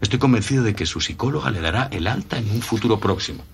estoy 0.00 0.18
convencido 0.18 0.62
de 0.62 0.74
que 0.74 0.86
su 0.86 1.00
psicóloga 1.00 1.50
le 1.50 1.60
dará 1.60 1.88
el 1.90 2.06
alta 2.06 2.38
en 2.38 2.50
un 2.50 2.62
futuro 2.62 2.98
próximo. 2.98 3.44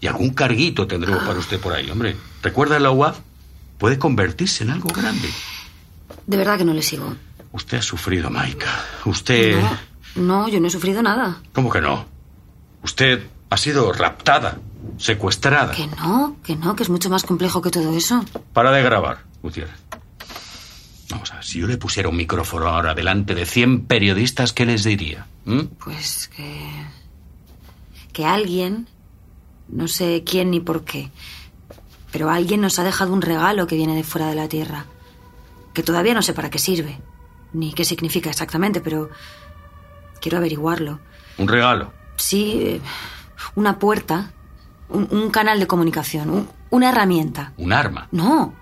Y 0.00 0.06
algún 0.06 0.30
carguito 0.30 0.86
tendremos 0.86 1.24
para 1.24 1.38
usted 1.38 1.58
por 1.60 1.72
ahí, 1.72 1.90
hombre. 1.90 2.16
¿Recuerda 2.42 2.78
la 2.78 2.90
UAF? 2.92 3.18
Puede 3.78 3.98
convertirse 3.98 4.64
en 4.64 4.70
algo 4.70 4.88
grande. 4.90 5.28
De 6.26 6.36
verdad 6.36 6.58
que 6.58 6.64
no 6.64 6.72
le 6.72 6.82
sigo. 6.82 7.16
Usted 7.52 7.78
ha 7.78 7.82
sufrido, 7.82 8.30
Maika. 8.30 8.68
Usted... 9.06 9.60
No, 10.14 10.44
no, 10.44 10.48
yo 10.48 10.60
no 10.60 10.68
he 10.68 10.70
sufrido 10.70 11.02
nada. 11.02 11.40
¿Cómo 11.52 11.70
que 11.70 11.80
no? 11.80 12.06
Usted 12.82 13.26
ha 13.50 13.56
sido 13.56 13.92
raptada, 13.92 14.58
secuestrada. 14.98 15.72
Que 15.74 15.86
no, 15.86 16.36
que 16.44 16.56
no, 16.56 16.76
que 16.76 16.82
es 16.82 16.90
mucho 16.90 17.10
más 17.10 17.24
complejo 17.24 17.62
que 17.62 17.70
todo 17.70 17.96
eso. 17.96 18.24
Para 18.52 18.70
de 18.70 18.82
grabar, 18.82 19.24
Gutiérrez. 19.42 19.76
Vamos 21.10 21.32
a 21.32 21.36
ver, 21.36 21.44
si 21.44 21.60
yo 21.60 21.66
le 21.66 21.78
pusiera 21.78 22.08
un 22.08 22.16
micrófono 22.16 22.66
ahora 22.66 22.94
delante 22.94 23.34
de 23.34 23.46
100 23.46 23.86
periodistas, 23.86 24.52
¿qué 24.52 24.66
les 24.66 24.84
diría? 24.84 25.26
¿Mm? 25.44 25.60
Pues 25.82 26.28
que... 26.28 26.68
Que 28.12 28.26
alguien, 28.26 28.88
no 29.68 29.88
sé 29.88 30.24
quién 30.26 30.50
ni 30.50 30.60
por 30.60 30.84
qué, 30.84 31.10
pero 32.10 32.30
alguien 32.30 32.60
nos 32.60 32.78
ha 32.78 32.84
dejado 32.84 33.12
un 33.12 33.22
regalo 33.22 33.66
que 33.66 33.76
viene 33.76 33.94
de 33.94 34.02
fuera 34.02 34.28
de 34.28 34.34
la 34.34 34.48
Tierra. 34.48 34.86
Que 35.72 35.82
todavía 35.82 36.14
no 36.14 36.22
sé 36.22 36.34
para 36.34 36.50
qué 36.50 36.58
sirve, 36.58 36.98
ni 37.52 37.72
qué 37.72 37.84
significa 37.84 38.28
exactamente, 38.28 38.80
pero 38.80 39.08
quiero 40.20 40.38
averiguarlo. 40.38 40.98
¿Un 41.36 41.48
regalo? 41.48 41.92
Sí, 42.16 42.60
eh, 42.60 42.80
una 43.54 43.78
puerta, 43.78 44.32
un, 44.90 45.08
un 45.10 45.30
canal 45.30 45.58
de 45.60 45.66
comunicación, 45.66 46.30
un- 46.30 46.48
una 46.70 46.88
herramienta. 46.90 47.52
¿Un 47.56 47.72
arma? 47.72 48.08
No, 48.12 48.52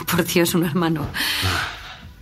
no, 0.00 0.06
por 0.06 0.24
Dios, 0.24 0.54
un 0.54 0.64
hermano. 0.64 1.06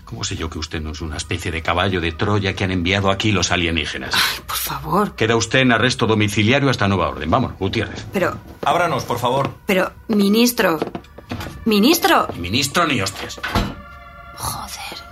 ¿Cómo 0.05 0.25
sé 0.25 0.37
yo 0.37 0.51
que 0.51 0.59
usted 0.59 0.81
no 0.83 0.91
es 0.91 1.01
una 1.01 1.17
especie 1.17 1.51
de 1.51 1.63
caballo 1.63 1.99
de 2.01 2.13
Troya 2.13 2.55
que 2.55 2.65
han 2.65 2.71
enviado 2.71 3.11
aquí 3.11 3.33
los 3.33 3.51
alienígenas? 3.51 4.15
Por 4.47 4.57
favor. 4.59 5.15
Queda 5.15 5.37
usted 5.37 5.61
en 5.61 5.73
arresto 5.73 6.07
domiciliario 6.07 6.69
hasta 6.69 6.87
nueva 6.87 7.09
orden. 7.09 7.31
Vamos, 7.31 7.53
Gutiérrez. 7.59 8.05
Pero, 8.13 8.37
Ábranos, 8.63 9.05
por 9.05 9.19
favor. 9.19 9.55
pero, 9.67 9.91
ministro. 10.09 10.79
Ministro. 11.65 12.29
Ni 12.35 12.41
ministro 12.41 12.87
ni 12.87 13.01
hostias. 13.01 13.41
Joder. 14.37 15.12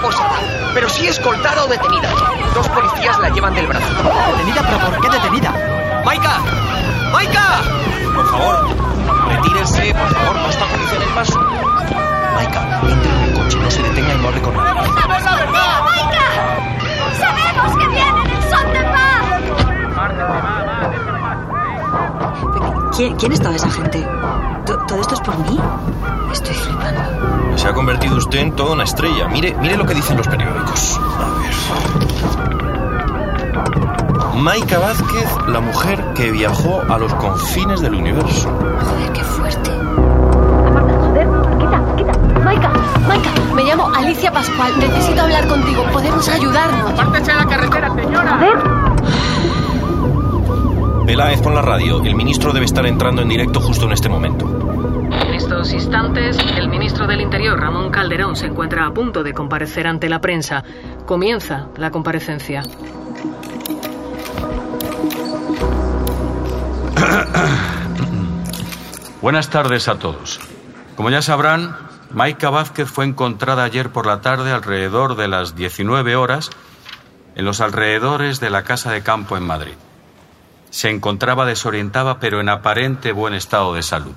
Esposada, 0.00 0.36
pero 0.74 0.88
sí 0.88 1.06
escoltada 1.06 1.64
o 1.64 1.68
detenida. 1.68 2.08
Dos 2.54 2.66
policías 2.68 3.18
la 3.20 3.28
llevan 3.28 3.54
del 3.54 3.66
brazo. 3.66 3.86
¿Detenida? 4.32 4.62
¿Pero 4.62 4.78
por 4.90 5.00
qué 5.00 5.08
detenida? 5.10 6.02
¡Maika! 6.04 6.38
¡Maika! 7.12 7.60
Por 8.14 8.26
favor, 8.30 8.68
retírense, 9.28 9.94
por 9.94 10.08
favor, 10.14 10.36
no 10.36 10.44
obstaculicen 10.46 11.02
el 11.02 11.08
paso. 11.10 11.38
Maika, 12.34 12.80
entre 12.88 13.10
en 13.10 13.20
el 13.24 13.34
coche, 13.34 13.58
no 13.60 13.70
se 13.70 13.82
detenga 13.82 14.14
y 14.14 14.18
no 14.18 14.28
hable 14.28 14.40
con 14.42 14.56
nadie. 14.56 14.90
¡Maika! 14.90 16.26
¡Sabemos 17.18 17.76
que 17.78 17.88
vienen 17.88 18.30
en 18.30 18.42
son 18.50 18.72
de 18.72 18.80
paz! 18.84 19.26
¿Quién, 22.96 23.16
quién 23.16 23.32
es 23.32 23.40
toda 23.40 23.56
esa 23.56 23.70
gente? 23.70 24.06
¿To- 24.66 24.78
¿Todo 24.86 25.00
esto 25.00 25.14
es 25.14 25.20
por 25.20 25.36
mí? 25.38 25.58
Estoy 26.32 26.54
flipando. 26.54 27.58
Se 27.58 27.68
ha 27.68 27.72
convertido 27.72 28.16
usted 28.16 28.38
en 28.38 28.56
toda 28.56 28.72
una 28.72 28.84
estrella. 28.84 29.28
Mire, 29.28 29.54
mire 29.60 29.76
lo 29.76 29.84
que 29.84 29.94
dicen 29.94 30.16
los 30.16 30.26
periódicos. 30.28 30.98
A 31.18 31.28
ver. 31.38 31.50
Maika 34.40 34.78
Vázquez, 34.78 35.28
la 35.48 35.60
mujer 35.60 36.02
que 36.14 36.30
viajó 36.30 36.80
a 36.88 36.98
los 36.98 37.12
confines 37.14 37.80
del 37.82 37.94
universo. 37.94 38.48
Joder, 38.48 39.12
qué 39.12 39.22
fuerte. 39.22 39.70
Joder, 41.00 41.28
quita, 41.58 41.96
quita. 41.96 42.12
Maika, 42.40 42.72
Maika, 43.06 43.30
me 43.54 43.64
llamo 43.64 43.90
Alicia 43.94 44.32
Pascual. 44.32 44.72
Necesito 44.78 45.20
hablar 45.20 45.46
contigo. 45.46 45.84
Podemos 45.92 46.26
ayudarnos. 46.28 46.90
¡Apártese 46.92 47.32
de 47.32 47.36
la 47.36 47.46
carretera, 47.46 47.94
señora! 47.94 48.40
Peláez, 51.04 51.42
pon 51.42 51.54
la 51.54 51.62
radio. 51.62 52.02
El 52.02 52.14
ministro 52.14 52.52
debe 52.52 52.64
estar 52.64 52.86
entrando 52.86 53.20
en 53.20 53.28
directo 53.28 53.60
justo 53.60 53.84
en 53.86 53.92
este 53.92 54.08
momento. 54.08 54.46
Estos 55.40 55.72
instantes, 55.72 56.36
el 56.54 56.68
ministro 56.68 57.06
del 57.06 57.22
Interior, 57.22 57.58
Ramón 57.58 57.90
Calderón, 57.90 58.36
se 58.36 58.44
encuentra 58.44 58.84
a 58.84 58.92
punto 58.92 59.22
de 59.22 59.32
comparecer 59.32 59.86
ante 59.86 60.10
la 60.10 60.20
prensa. 60.20 60.62
Comienza 61.06 61.68
la 61.78 61.90
comparecencia. 61.90 62.62
Buenas 69.22 69.48
tardes 69.48 69.88
a 69.88 69.98
todos. 69.98 70.40
Como 70.94 71.08
ya 71.08 71.22
sabrán, 71.22 71.74
Maika 72.10 72.50
Vázquez 72.50 72.90
fue 72.90 73.06
encontrada 73.06 73.64
ayer 73.64 73.88
por 73.88 74.04
la 74.04 74.20
tarde 74.20 74.52
alrededor 74.52 75.16
de 75.16 75.28
las 75.28 75.56
19 75.56 76.16
horas 76.16 76.50
en 77.34 77.46
los 77.46 77.62
alrededores 77.62 78.40
de 78.40 78.50
la 78.50 78.62
casa 78.62 78.92
de 78.92 79.02
campo 79.02 79.38
en 79.38 79.44
Madrid. 79.44 79.72
Se 80.68 80.90
encontraba 80.90 81.46
desorientada 81.46 82.20
pero 82.20 82.42
en 82.42 82.50
aparente 82.50 83.12
buen 83.12 83.32
estado 83.32 83.72
de 83.72 83.82
salud. 83.82 84.12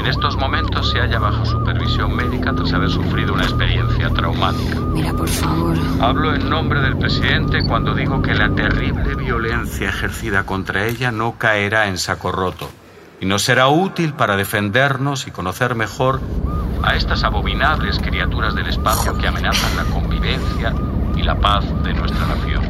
En 0.00 0.06
estos 0.06 0.34
momentos 0.34 0.90
se 0.90 0.98
halla 0.98 1.18
bajo 1.18 1.44
supervisión 1.44 2.16
médica 2.16 2.54
tras 2.54 2.72
haber 2.72 2.88
sufrido 2.88 3.34
una 3.34 3.42
experiencia 3.42 4.08
traumática. 4.08 4.80
Mira, 4.80 5.12
por 5.12 5.28
favor. 5.28 5.76
Hablo 6.00 6.34
en 6.34 6.48
nombre 6.48 6.80
del 6.80 6.96
presidente 6.96 7.62
cuando 7.68 7.94
digo 7.94 8.22
que 8.22 8.32
la 8.32 8.48
terrible 8.54 9.14
violencia 9.14 9.90
ejercida 9.90 10.46
contra 10.46 10.86
ella 10.86 11.12
no 11.12 11.36
caerá 11.36 11.86
en 11.86 11.98
saco 11.98 12.32
roto 12.32 12.70
y 13.20 13.26
nos 13.26 13.42
será 13.42 13.68
útil 13.68 14.14
para 14.14 14.36
defendernos 14.36 15.26
y 15.26 15.32
conocer 15.32 15.74
mejor 15.74 16.22
a 16.82 16.96
estas 16.96 17.22
abominables 17.22 17.98
criaturas 17.98 18.54
del 18.54 18.68
espacio 18.68 19.18
que 19.18 19.28
amenazan 19.28 19.76
la 19.76 19.84
convivencia 19.84 20.74
y 21.14 21.22
la 21.22 21.38
paz 21.38 21.66
de 21.84 21.92
nuestra 21.92 22.26
nación. 22.26 22.64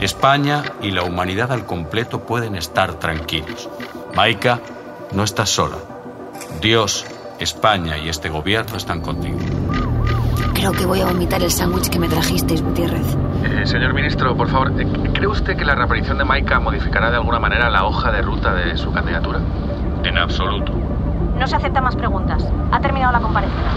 España 0.00 0.64
y 0.82 0.90
la 0.90 1.04
humanidad 1.04 1.52
al 1.52 1.66
completo 1.66 2.26
pueden 2.26 2.56
estar 2.56 2.94
tranquilos. 2.94 3.70
Maika, 4.16 4.58
no 5.12 5.22
estás 5.22 5.50
sola. 5.50 5.76
Dios, 6.60 7.06
España 7.38 7.98
y 7.98 8.08
este 8.08 8.28
gobierno 8.28 8.76
están 8.76 9.00
contigo. 9.00 9.38
Creo 10.54 10.72
que 10.72 10.86
voy 10.86 11.00
a 11.00 11.06
vomitar 11.06 11.42
el 11.42 11.50
sándwich 11.50 11.90
que 11.90 11.98
me 11.98 12.08
trajisteis, 12.08 12.62
Gutiérrez. 12.62 13.16
Eh, 13.44 13.66
señor 13.66 13.92
ministro, 13.92 14.36
por 14.36 14.48
favor, 14.48 14.72
eh, 14.80 14.86
¿cree 15.12 15.26
usted 15.26 15.56
que 15.56 15.64
la 15.64 15.74
reaparición 15.74 16.18
de 16.18 16.24
Maika 16.24 16.58
modificará 16.58 17.10
de 17.10 17.16
alguna 17.16 17.38
manera 17.38 17.70
la 17.70 17.84
hoja 17.84 18.10
de 18.10 18.22
ruta 18.22 18.54
de 18.54 18.76
su 18.76 18.90
candidatura? 18.90 19.40
En 20.02 20.16
absoluto. 20.16 20.72
No 21.38 21.46
se 21.46 21.56
aceptan 21.56 21.84
más 21.84 21.94
preguntas. 21.94 22.42
Ha 22.72 22.80
terminado 22.80 23.12
la 23.12 23.20
comparecencia. 23.20 23.70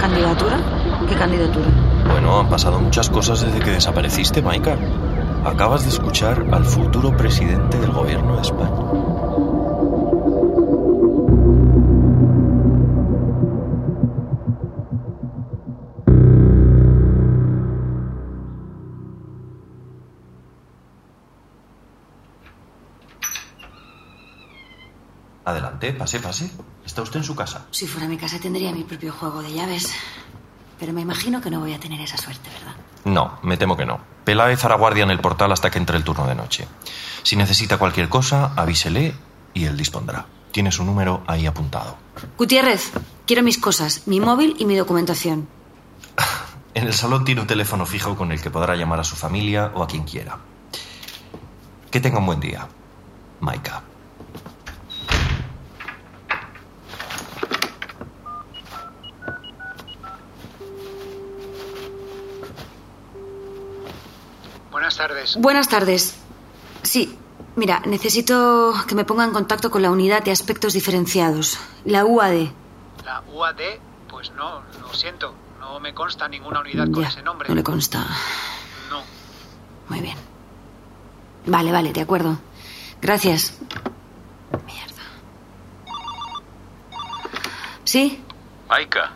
¿Candidatura? 0.00 0.56
¿Qué 1.08 1.14
candidatura? 1.14 1.66
Bueno, 2.10 2.40
han 2.40 2.48
pasado 2.48 2.80
muchas 2.80 3.08
cosas 3.08 3.42
desde 3.42 3.60
que 3.60 3.70
desapareciste, 3.70 4.42
Maika. 4.42 4.76
Acabas 5.44 5.84
de 5.84 5.90
escuchar 5.90 6.44
al 6.50 6.64
futuro 6.64 7.16
presidente 7.16 7.78
del 7.78 7.92
gobierno 7.92 8.36
de 8.36 8.42
España. 8.42 8.70
Pase, 25.90 26.20
pase. 26.20 26.50
Está 26.86 27.02
usted 27.02 27.16
en 27.18 27.24
su 27.24 27.34
casa. 27.34 27.66
Si 27.72 27.88
fuera 27.88 28.06
mi 28.06 28.16
casa 28.16 28.38
tendría 28.38 28.70
mi 28.72 28.84
propio 28.84 29.12
juego 29.12 29.42
de 29.42 29.52
llaves. 29.52 29.88
Pero 30.78 30.92
me 30.92 31.00
imagino 31.00 31.40
que 31.40 31.50
no 31.50 31.58
voy 31.58 31.74
a 31.74 31.80
tener 31.80 32.00
esa 32.00 32.16
suerte, 32.16 32.48
¿verdad? 32.50 32.76
No, 33.04 33.38
me 33.42 33.56
temo 33.56 33.76
que 33.76 33.84
no. 33.84 34.00
Peláez 34.24 34.64
hará 34.64 34.76
guardia 34.76 35.02
en 35.02 35.10
el 35.10 35.18
portal 35.18 35.50
hasta 35.50 35.70
que 35.70 35.78
entre 35.78 35.96
el 35.96 36.04
turno 36.04 36.26
de 36.26 36.36
noche. 36.36 36.68
Si 37.24 37.34
necesita 37.34 37.78
cualquier 37.78 38.08
cosa, 38.08 38.52
avísele 38.54 39.14
y 39.54 39.64
él 39.64 39.76
dispondrá. 39.76 40.26
Tiene 40.52 40.70
su 40.70 40.84
número 40.84 41.22
ahí 41.26 41.46
apuntado. 41.46 41.96
Gutiérrez, 42.38 42.92
quiero 43.26 43.42
mis 43.42 43.58
cosas, 43.58 44.06
mi 44.06 44.20
móvil 44.20 44.54
y 44.58 44.66
mi 44.66 44.76
documentación. 44.76 45.48
En 46.74 46.86
el 46.86 46.94
salón 46.94 47.26
tiene 47.26 47.42
un 47.42 47.46
teléfono 47.46 47.84
fijo 47.84 48.16
con 48.16 48.32
el 48.32 48.40
que 48.40 48.48
podrá 48.50 48.74
llamar 48.76 48.98
a 48.98 49.04
su 49.04 49.14
familia 49.14 49.72
o 49.74 49.82
a 49.82 49.86
quien 49.86 50.04
quiera. 50.04 50.38
Que 51.90 52.00
tenga 52.00 52.18
un 52.18 52.24
buen 52.24 52.40
día. 52.40 52.66
Maika. 53.40 53.82
Buenas 64.70 64.96
tardes. 65.22 65.36
Buenas 65.42 65.68
tardes. 65.68 66.14
Sí, 66.82 67.18
mira, 67.56 67.80
necesito 67.86 68.74
que 68.86 68.94
me 68.94 69.04
ponga 69.04 69.24
en 69.24 69.32
contacto 69.32 69.70
con 69.70 69.82
la 69.82 69.90
unidad 69.90 70.22
de 70.22 70.30
aspectos 70.30 70.72
diferenciados, 70.72 71.58
la 71.84 72.04
UAD. 72.04 72.48
La 73.04 73.22
UAD, 73.32 73.60
pues 74.08 74.30
no, 74.32 74.62
lo 74.80 74.92
siento. 74.94 75.34
No 75.60 75.78
me 75.80 75.94
consta 75.94 76.28
ninguna 76.28 76.60
unidad 76.60 76.90
con 76.90 77.02
Ya, 77.02 77.08
ese 77.08 77.22
nombre. 77.22 77.48
No 77.48 77.54
le 77.54 77.62
consta. 77.62 78.04
No. 78.90 79.02
Muy 79.88 80.00
bien. 80.00 80.16
Vale, 81.46 81.72
vale, 81.72 81.92
de 81.92 82.00
acuerdo. 82.00 82.38
Gracias. 83.00 83.58
Mierda. 84.66 85.02
¿Sí? 87.84 88.22
Maika, 88.68 89.12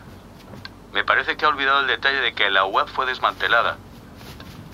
me 0.93 1.03
parece 1.03 1.35
que 1.35 1.45
ha 1.45 1.49
olvidado 1.49 1.81
el 1.81 1.87
detalle 1.87 2.19
de 2.21 2.33
que 2.33 2.49
la 2.49 2.65
web 2.65 2.87
fue 2.87 3.05
desmantelada. 3.05 3.77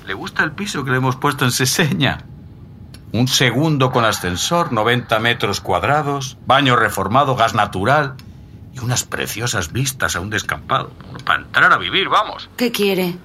¿Le 0.05 0.13
gusta 0.13 0.43
el 0.43 0.51
piso 0.51 0.83
que 0.83 0.91
le 0.91 0.97
hemos 0.97 1.15
puesto 1.15 1.45
en 1.45 1.51
Seseña? 1.51 2.25
Un 3.11 3.27
segundo 3.27 3.91
con 3.91 4.05
ascensor, 4.05 4.73
90 4.73 5.19
metros 5.19 5.61
cuadrados, 5.61 6.37
baño 6.45 6.75
reformado, 6.75 7.35
gas 7.35 7.53
natural 7.53 8.15
y 8.73 8.79
unas 8.79 9.03
preciosas 9.03 9.71
vistas 9.71 10.15
a 10.15 10.19
un 10.19 10.29
descampado. 10.29 10.91
Para 11.23 11.43
entrar 11.43 11.71
a 11.71 11.77
vivir, 11.77 12.09
vamos. 12.09 12.49
¿Qué 12.57 12.71
quiere? 12.71 13.15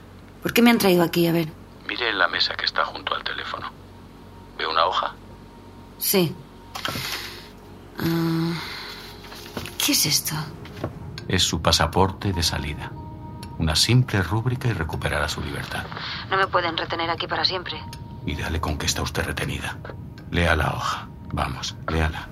¿Por 0.42 0.52
qué 0.52 0.62
me 0.62 0.70
han 0.70 0.78
traído 0.78 1.02
aquí? 1.02 1.26
A 1.26 1.32
ver. 1.32 1.48
Mire 1.88 2.10
en 2.10 2.18
la 2.18 2.28
mesa 2.28 2.54
que 2.54 2.66
está 2.66 2.84
junto 2.84 3.14
al 3.14 3.24
teléfono. 3.24 3.70
¿Ve 4.58 4.66
una 4.66 4.84
hoja? 4.84 5.14
Sí. 5.98 6.34
Ah, 7.98 8.52
¿Qué 9.84 9.92
es 9.92 10.06
esto? 10.06 10.34
Es 11.26 11.42
su 11.42 11.62
pasaporte 11.62 12.32
de 12.32 12.42
salida. 12.42 12.92
Una 13.58 13.74
simple 13.74 14.22
rúbrica 14.22 14.68
y 14.68 14.72
recuperará 14.72 15.28
su 15.28 15.40
libertad. 15.40 15.84
No 16.30 16.36
me 16.36 16.46
pueden 16.46 16.76
retener 16.76 17.10
aquí 17.10 17.26
para 17.26 17.44
siempre. 17.44 17.76
Y 18.24 18.34
dale 18.34 18.60
con 18.60 18.78
que 18.78 18.86
está 18.86 19.02
usted 19.02 19.24
retenida. 19.24 19.76
Lea 20.30 20.54
la 20.54 20.72
hoja. 20.72 21.08
Vamos, 21.32 21.74
léala. 21.88 22.28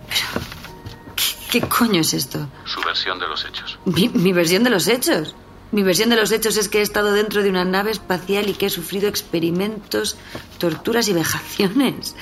¿Qué 1.51 1.61
coño 1.63 2.01
es 2.01 2.15
esto? 2.15 2.49
Su 2.65 2.81
versión 2.83 3.19
de 3.19 3.29
los 3.29 3.45
hechos. 3.45 3.79
Mi, 3.85 4.09
mi 4.09 4.33
versión 4.33 4.65
de 4.65 4.71
los 4.71 4.89
hechos. 4.89 5.35
Mi 5.73 5.83
versión 5.83 6.11
de 6.11 6.17
los 6.17 6.31
hechos 6.31 6.57
es 6.57 6.69
que 6.69 6.79
he 6.79 6.83
estado 6.83 7.13
dentro 7.13 7.43
de 7.43 7.51
una 7.51 7.65
nave 7.65 7.91
espacial 7.91 8.49
y 8.49 8.55
que 8.55 8.67
he 8.67 8.71
sufrido 8.71 9.09
experimentos, 9.09 10.17
torturas 10.59 11.09
y 11.09 11.13
vejaciones. 11.13 12.15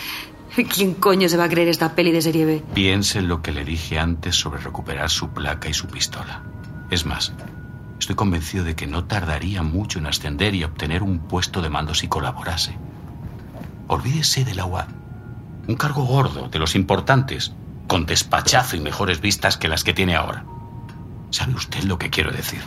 ¿Quién 0.74 0.94
coño 0.94 1.28
se 1.28 1.36
va 1.36 1.44
a 1.44 1.48
creer 1.48 1.68
esta 1.68 1.94
peli 1.94 2.12
de 2.12 2.22
serie 2.22 2.46
B? 2.46 2.64
Piense 2.74 3.18
en 3.18 3.28
lo 3.28 3.42
que 3.42 3.52
le 3.52 3.64
dije 3.64 3.98
antes 3.98 4.36
sobre 4.36 4.60
recuperar 4.60 5.10
su 5.10 5.30
placa 5.30 5.68
y 5.68 5.74
su 5.74 5.88
pistola. 5.88 6.42
Es 6.90 7.04
más, 7.04 7.32
estoy 8.04 8.16
convencido 8.16 8.64
de 8.64 8.76
que 8.76 8.86
no 8.86 9.04
tardaría 9.04 9.62
mucho 9.62 9.98
en 9.98 10.06
ascender 10.06 10.54
y 10.54 10.62
obtener 10.62 11.02
un 11.02 11.20
puesto 11.20 11.62
de 11.62 11.70
mando 11.70 11.94
si 11.94 12.06
colaborase. 12.06 12.76
Olvídese 13.88 14.44
del 14.44 14.60
agua. 14.60 14.88
Un 15.66 15.76
cargo 15.76 16.04
gordo, 16.04 16.48
de 16.48 16.58
los 16.58 16.74
importantes, 16.74 17.54
con 17.88 18.04
despachazo 18.04 18.76
y 18.76 18.80
mejores 18.80 19.22
vistas 19.22 19.56
que 19.56 19.68
las 19.68 19.84
que 19.84 19.94
tiene 19.94 20.16
ahora. 20.16 20.44
¿Sabe 21.30 21.54
usted 21.54 21.84
lo 21.84 21.98
que 21.98 22.10
quiero 22.10 22.30
decir? 22.30 22.60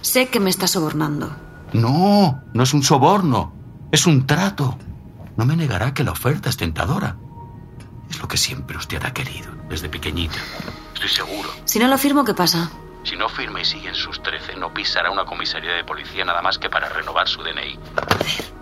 Sé 0.00 0.28
que 0.28 0.40
me 0.40 0.48
está 0.48 0.66
sobornando. 0.66 1.36
No, 1.74 2.42
no 2.54 2.62
es 2.62 2.72
un 2.72 2.82
soborno, 2.82 3.52
es 3.92 4.06
un 4.06 4.26
trato. 4.26 4.78
No 5.36 5.44
me 5.44 5.56
negará 5.56 5.92
que 5.92 6.04
la 6.04 6.12
oferta 6.12 6.48
es 6.48 6.56
tentadora. 6.56 7.18
Es 8.08 8.18
lo 8.18 8.28
que 8.28 8.38
siempre 8.38 8.78
usted 8.78 9.04
ha 9.04 9.12
querido, 9.12 9.50
desde 9.68 9.90
pequeñita. 9.90 10.38
Estoy 10.94 11.10
seguro. 11.10 11.50
Si 11.66 11.78
no 11.78 11.86
lo 11.86 11.98
firmo, 11.98 12.24
¿qué 12.24 12.32
pasa? 12.32 12.70
Si 13.04 13.16
no 13.16 13.28
firma 13.28 13.60
y 13.60 13.64
sigue 13.64 13.88
en 13.88 13.94
sus 13.94 14.22
trece, 14.22 14.54
no 14.56 14.72
pisará 14.72 15.10
una 15.10 15.24
comisaría 15.24 15.74
de 15.74 15.84
policía 15.84 16.24
nada 16.24 16.42
más 16.42 16.58
que 16.58 16.70
para 16.70 16.88
renovar 16.88 17.28
su 17.28 17.42
DNI. 17.42 17.78
Anda. 17.96 18.61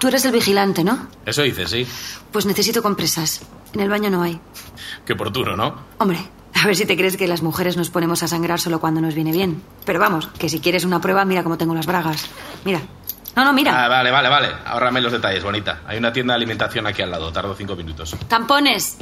Tú 0.00 0.08
eres 0.08 0.24
el 0.24 0.32
vigilante, 0.32 0.82
¿no? 0.82 1.06
Eso 1.24 1.42
dice, 1.42 1.66
sí. 1.68 1.86
Pues 2.32 2.46
necesito 2.46 2.82
compresas. 2.82 3.42
En 3.72 3.80
el 3.80 3.88
baño 3.88 4.10
no 4.10 4.22
hay. 4.22 4.40
Qué 5.06 5.12
oportuno, 5.12 5.56
¿no? 5.56 5.76
Hombre, 5.98 6.18
a 6.54 6.66
ver 6.66 6.74
si 6.74 6.86
te 6.86 6.96
crees 6.96 7.16
que 7.16 7.28
las 7.28 7.42
mujeres 7.42 7.76
nos 7.76 7.90
ponemos 7.90 8.22
a 8.24 8.28
sangrar 8.28 8.58
solo 8.58 8.80
cuando 8.80 9.00
nos 9.00 9.14
viene 9.14 9.30
bien. 9.30 9.62
Pero 9.84 10.00
vamos, 10.00 10.26
que 10.38 10.48
si 10.48 10.58
quieres 10.58 10.84
una 10.84 11.00
prueba, 11.00 11.24
mira 11.24 11.44
cómo 11.44 11.56
tengo 11.56 11.74
las 11.74 11.86
bragas. 11.86 12.28
Mira. 12.64 12.80
No, 13.36 13.44
no, 13.44 13.52
mira. 13.52 13.84
Ah, 13.84 13.88
vale, 13.88 14.10
vale, 14.10 14.28
vale. 14.28 14.48
Ahórrame 14.66 15.00
los 15.00 15.12
detalles, 15.12 15.44
bonita. 15.44 15.82
Hay 15.86 15.98
una 15.98 16.12
tienda 16.12 16.32
de 16.34 16.36
alimentación 16.38 16.86
aquí 16.88 17.02
al 17.02 17.12
lado. 17.12 17.30
Tardo 17.30 17.54
cinco 17.54 17.76
minutos. 17.76 18.16
Tampones. 18.26 18.96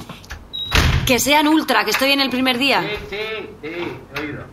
Que 1.07 1.19
sean 1.19 1.49
ultra, 1.49 1.85
que 1.85 1.93
estoy 1.93 2.11
en 2.13 2.21
el 2.21 2.29
primer 2.29 2.59
día. 2.59 2.83
sí, 2.83 3.17
sí. 3.63 3.67
He 3.67 4.21
oído. 4.21 4.45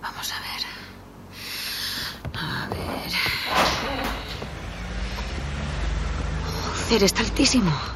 Vamos 0.00 0.32
a 0.32 0.40
ver. 0.40 0.64
A 2.40 2.66
ver. 2.70 2.78
Está 6.90 7.22
altísimo. 7.22 7.93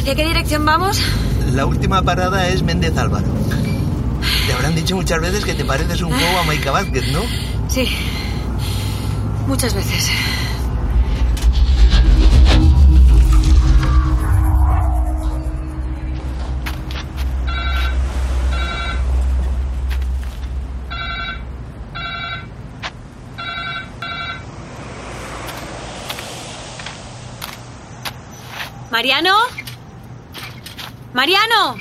¿Hacia 0.00 0.14
qué 0.14 0.24
dirección 0.24 0.64
vamos? 0.64 0.98
La 1.52 1.66
última 1.66 2.00
parada 2.00 2.48
es 2.48 2.62
Méndez 2.62 2.96
Álvaro. 2.96 3.26
Te 4.46 4.52
habrán 4.54 4.74
dicho 4.74 4.96
muchas 4.96 5.20
veces 5.20 5.44
que 5.44 5.52
te 5.52 5.62
pareces 5.62 6.00
un 6.00 6.10
poco 6.10 6.38
a 6.40 6.44
Maika 6.44 6.70
Vázquez, 6.70 7.12
¿no? 7.12 7.20
Sí. 7.68 7.86
Muchas 9.46 9.74
veces. 9.74 10.10
Mariano. 28.90 29.59
Mariano. 31.12 31.76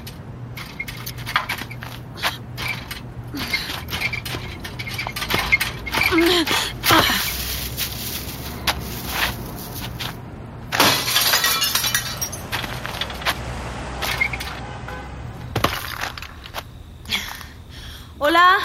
Hola. 18.18 18.58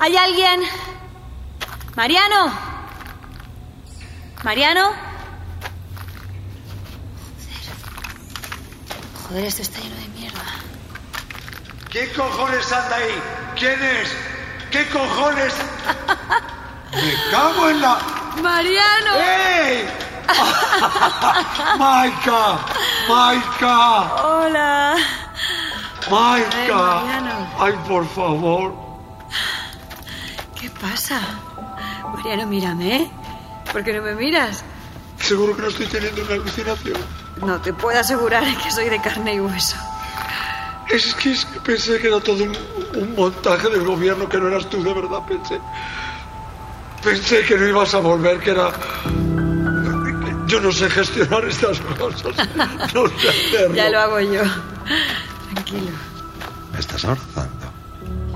¿Hay 0.00 0.16
alguien? 0.16 0.62
Mariano. 1.94 2.52
Mariano. 4.42 5.11
Joder, 9.28 9.44
esto 9.44 9.62
está 9.62 9.78
lleno 9.80 9.96
de 9.96 10.08
mierda. 10.08 10.44
¿Qué 11.90 12.12
cojones 12.12 12.72
anda 12.72 12.96
ahí? 12.96 13.22
¿Quién 13.58 13.82
es? 13.82 14.08
¿Qué 14.70 14.86
cojones? 14.88 15.54
Me 16.92 17.30
cago 17.30 17.68
en 17.70 17.80
la... 17.80 17.98
Mariano. 18.42 19.14
¡Ey! 19.16 19.88
¡Maika! 21.78 22.58
¡Maika! 23.08 24.14
Hola. 24.24 24.96
¡Maika! 26.10 26.48
Ay, 26.58 27.04
Mariano. 27.04 27.50
¡Ay, 27.58 27.72
por 27.86 28.08
favor! 28.08 28.74
¿Qué 30.58 30.70
pasa? 30.70 31.20
Mariano, 32.14 32.46
mírame, 32.46 32.96
¿eh? 32.96 33.10
¿Por 33.70 33.84
qué 33.84 33.92
no 33.92 34.02
me 34.02 34.14
miras? 34.14 34.64
Seguro 35.18 35.54
que 35.54 35.62
no 35.62 35.68
estoy 35.68 35.86
teniendo 35.86 36.22
una 36.22 36.34
alucinación. 36.34 37.21
No 37.44 37.60
te 37.60 37.72
puedo 37.72 37.98
asegurar 37.98 38.44
que 38.62 38.70
soy 38.70 38.88
de 38.88 39.00
carne 39.00 39.34
y 39.34 39.40
hueso. 39.40 39.76
Es 40.90 41.14
que, 41.14 41.32
es 41.32 41.44
que 41.44 41.60
pensé 41.60 41.98
que 41.98 42.08
era 42.08 42.20
todo 42.20 42.42
un, 42.44 42.56
un 42.96 43.14
montaje 43.14 43.68
del 43.68 43.84
gobierno, 43.84 44.28
que 44.28 44.38
no 44.38 44.48
eras 44.48 44.68
tú 44.68 44.82
de 44.82 44.92
verdad, 44.92 45.20
pensé. 45.26 45.60
Pensé 47.02 47.42
que 47.42 47.56
no 47.56 47.66
ibas 47.66 47.94
a 47.94 47.98
volver, 47.98 48.38
que 48.40 48.50
era... 48.50 48.70
Yo 50.46 50.60
no 50.60 50.70
sé 50.70 50.90
gestionar 50.90 51.44
estas 51.46 51.80
cosas. 51.98 52.36
No 52.94 53.08
sé 53.08 53.28
hacerlo. 53.28 53.74
Ya 53.74 53.88
lo 53.88 53.98
hago 54.00 54.20
yo. 54.20 54.42
Tranquilo. 55.54 55.96
¿Me 56.72 56.78
estás 56.78 57.04
abrazando? 57.04 57.72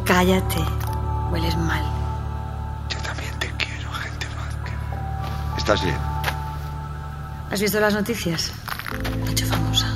Cállate. 0.05 0.65
Hueles 1.31 1.57
mal. 1.59 1.85
¿Estás 5.67 5.83
bien? 5.83 5.97
¿Has 7.51 7.61
visto 7.61 7.81
las 7.81 7.93
noticias? 7.93 8.53
Famosa. 9.45 9.87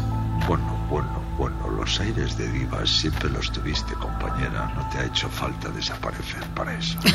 Bueno, 0.46 0.86
bueno, 0.90 1.22
bueno. 1.38 1.70
Los 1.70 1.98
aires 2.00 2.36
de 2.36 2.46
diva 2.48 2.84
siempre 2.84 3.30
los 3.30 3.50
tuviste, 3.50 3.94
compañera. 3.94 4.70
No 4.76 4.86
te 4.90 4.98
ha 4.98 5.04
hecho 5.06 5.28
falta 5.28 5.70
desaparecer 5.70 6.44
para 6.54 6.74
eso. 6.76 6.98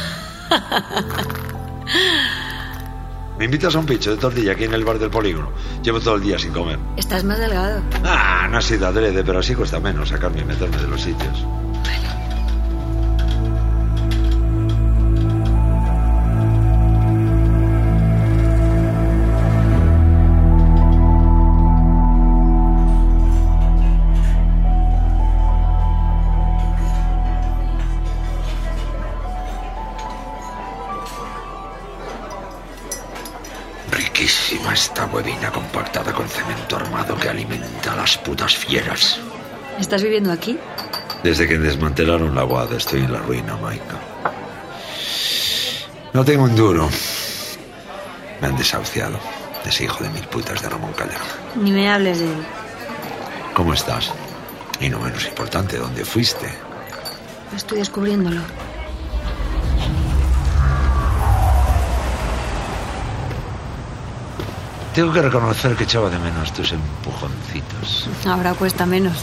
¿Me 3.37 3.45
invitas 3.45 3.75
a 3.75 3.79
un 3.79 3.85
pincho 3.85 4.11
de 4.11 4.17
tortilla 4.17 4.53
aquí 4.53 4.63
en 4.63 4.73
el 4.73 4.85
bar 4.85 4.97
del 4.97 5.09
polígono? 5.09 5.51
Llevo 5.83 5.99
todo 5.99 6.15
el 6.15 6.21
día 6.21 6.39
sin 6.39 6.53
comer. 6.53 6.79
Estás 6.95 7.23
más 7.25 7.37
delgado. 7.37 7.81
Ah, 8.03 8.47
no 8.49 8.57
ha 8.57 8.61
sido 8.61 8.87
adrede, 8.87 9.23
pero 9.23 9.39
así 9.39 9.53
cuesta 9.53 9.79
menos 9.79 10.09
sacarme 10.09 10.41
y 10.41 10.45
meterme 10.45 10.77
de 10.77 10.87
los 10.87 11.01
sitios. 11.01 11.45
¿Estás 39.95 40.03
viviendo 40.03 40.33
aquí? 40.33 40.59
Desde 41.23 41.47
que 41.47 41.57
desmantelaron 41.57 42.35
la 42.35 42.43
guada 42.43 42.75
estoy 42.75 43.05
en 43.05 43.13
la 43.13 43.19
ruina, 43.19 43.55
Maika. 43.55 43.97
No 46.11 46.25
tengo 46.25 46.43
un 46.43 46.53
duro. 46.53 46.89
Me 48.41 48.47
han 48.47 48.57
desahuciado. 48.57 49.17
Ese 49.65 49.85
hijo 49.85 50.03
de 50.03 50.09
mil 50.09 50.27
putas 50.27 50.61
de 50.61 50.67
Ramón 50.67 50.91
Calderón. 50.91 51.25
Ni 51.55 51.71
me 51.71 51.89
hables 51.89 52.19
de 52.19 52.25
él. 52.25 52.45
¿Cómo 53.53 53.73
estás? 53.73 54.11
Y 54.81 54.89
no 54.89 54.99
menos 54.99 55.25
importante, 55.27 55.77
¿dónde 55.77 56.03
fuiste? 56.03 56.49
Estoy 57.55 57.77
descubriéndolo. 57.77 58.41
Tengo 64.95 65.11
que 65.11 65.21
reconocer 65.21 65.75
que 65.75 65.83
echaba 65.83 66.09
de 66.09 66.17
menos 66.19 66.53
tus 66.53 66.71
empujoncitos. 66.71 68.07
Ahora 68.25 68.53
cuesta 68.53 68.85
menos. 68.85 69.17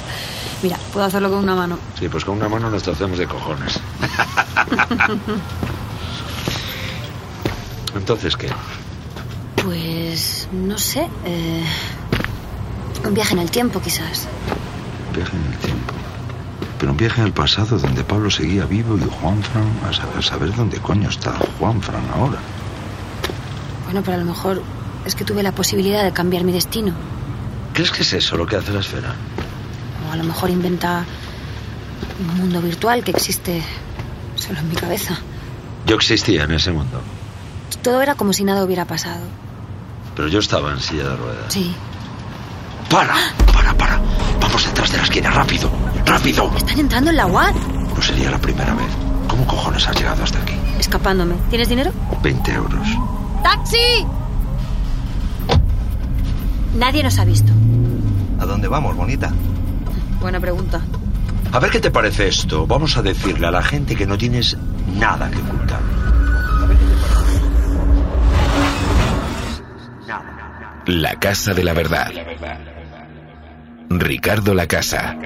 Mira, 0.63 0.77
puedo 0.93 1.07
hacerlo 1.07 1.31
con 1.31 1.39
una 1.39 1.55
mano. 1.55 1.79
Sí, 1.99 2.09
pues 2.09 2.25
con 2.25 2.37
una 2.37 2.49
mano 2.49 2.69
nos 2.71 2.87
hacemos 2.87 3.19
de 3.19 3.27
cojones. 3.27 3.81
Entonces, 7.97 8.37
¿qué? 8.37 8.49
Pues 9.65 10.49
no 10.53 10.77
sé. 10.79 11.09
eh, 11.25 11.65
un 13.05 13.15
viaje 13.15 13.33
en 13.35 13.41
el 13.41 13.51
tiempo, 13.51 13.81
quizás. 13.81 14.29
Viaje 15.15 15.37
en 15.37 15.53
el 15.53 15.59
tiempo. 15.59 15.95
pero 16.79 16.93
un 16.93 16.99
viaje 16.99 17.23
al 17.23 17.33
pasado 17.33 17.79
donde 17.79 18.03
Pablo 18.05 18.31
seguía 18.31 18.65
vivo 18.67 18.97
y 18.97 19.01
Juanfran, 19.21 19.65
a 19.89 19.93
saber, 19.93 20.19
a 20.19 20.23
saber 20.23 20.55
dónde 20.55 20.79
coño 20.79 21.09
está 21.09 21.33
Juanfran 21.59 22.03
ahora. 22.15 22.39
Bueno, 23.85 24.03
pero 24.05 24.17
a 24.17 24.21
lo 24.21 24.27
mejor 24.27 24.63
es 25.05 25.15
que 25.15 25.25
tuve 25.25 25.43
la 25.43 25.53
posibilidad 25.53 26.03
de 26.05 26.12
cambiar 26.12 26.45
mi 26.45 26.53
destino. 26.53 26.93
¿Crees 27.75 27.91
que 27.91 28.03
es 28.03 28.12
eso 28.12 28.37
lo 28.37 28.47
que 28.47 28.57
hace 28.57 28.73
la 28.73 28.81
esfera? 28.81 29.15
O 30.09 30.12
a 30.12 30.17
lo 30.17 30.25
mejor 30.25 30.51
inventa 30.51 31.05
un 32.21 32.37
mundo 32.38 32.61
virtual 32.61 33.03
que 33.03 33.11
existe 33.12 33.62
solo 34.37 34.59
en 34.61 34.69
mi 34.69 34.75
cabeza. 34.75 35.19
Yo 35.87 35.97
existía 35.97 36.45
en 36.45 36.53
ese 36.53 36.71
mundo, 36.71 37.01
Todo 37.83 38.03
era 38.03 38.15
como 38.15 38.33
si 38.33 38.45
nada 38.45 38.65
hubiera 38.65 38.85
pasado. 38.85 39.25
pero 40.15 40.29
yo 40.29 40.38
estaba 40.38 40.71
en 40.73 40.81
silla 40.81 41.09
de 41.09 41.17
ruedas. 41.17 41.53
Sí. 41.53 41.75
¡Para! 42.91 43.15
¡Para, 43.53 43.75
para! 43.75 44.01
Vamos 44.41 44.65
detrás 44.67 44.91
de 44.93 44.99
la 44.99 45.05
esquina, 45.05 45.31
rápido, 45.31 45.71
rápido. 46.05 46.53
Están 46.57 46.79
entrando 46.79 47.11
en 47.11 47.17
la 47.17 47.27
UAD. 47.27 47.55
No 47.97 48.03
sería 48.03 48.31
la 48.31 48.38
primera 48.38 48.75
vez. 48.75 48.87
¿Cómo 49.29 49.47
cojones 49.47 49.87
has 49.88 49.97
llegado 49.97 50.23
hasta 50.23 50.38
aquí? 50.41 50.55
Escapándome. 50.79 51.35
¿Tienes 51.49 51.69
dinero? 51.71 51.91
20 52.23 52.53
euros. 52.53 52.87
¡Taxi! 53.43 54.07
Nadie 56.75 57.03
nos 57.03 57.19
ha 57.19 57.25
visto. 57.25 57.53
¿A 58.41 58.47
dónde 58.47 58.69
vamos, 58.69 58.97
bonita? 58.97 59.33
Buena 60.21 60.41
pregunta. 60.41 60.81
A 61.53 61.59
ver 61.59 61.71
qué 61.71 61.81
te 61.81 61.91
parece 61.91 62.29
esto. 62.29 62.67
Vamos 62.67 62.97
a 62.97 63.03
decirle 63.03 63.47
a 63.47 63.51
la 63.51 63.63
gente 63.63 63.95
que 63.95 64.07
no 64.07 64.17
tienes 64.17 64.57
nada 64.99 65.31
que 65.31 65.39
ocultar. 65.39 65.81
La 70.87 71.15
Casa 71.17 71.55
de 71.55 71.63
la 71.63 71.75
Verdad. 71.75 72.11
Ricardo 73.91 74.55
La 74.55 74.67
Casa. 74.67 75.17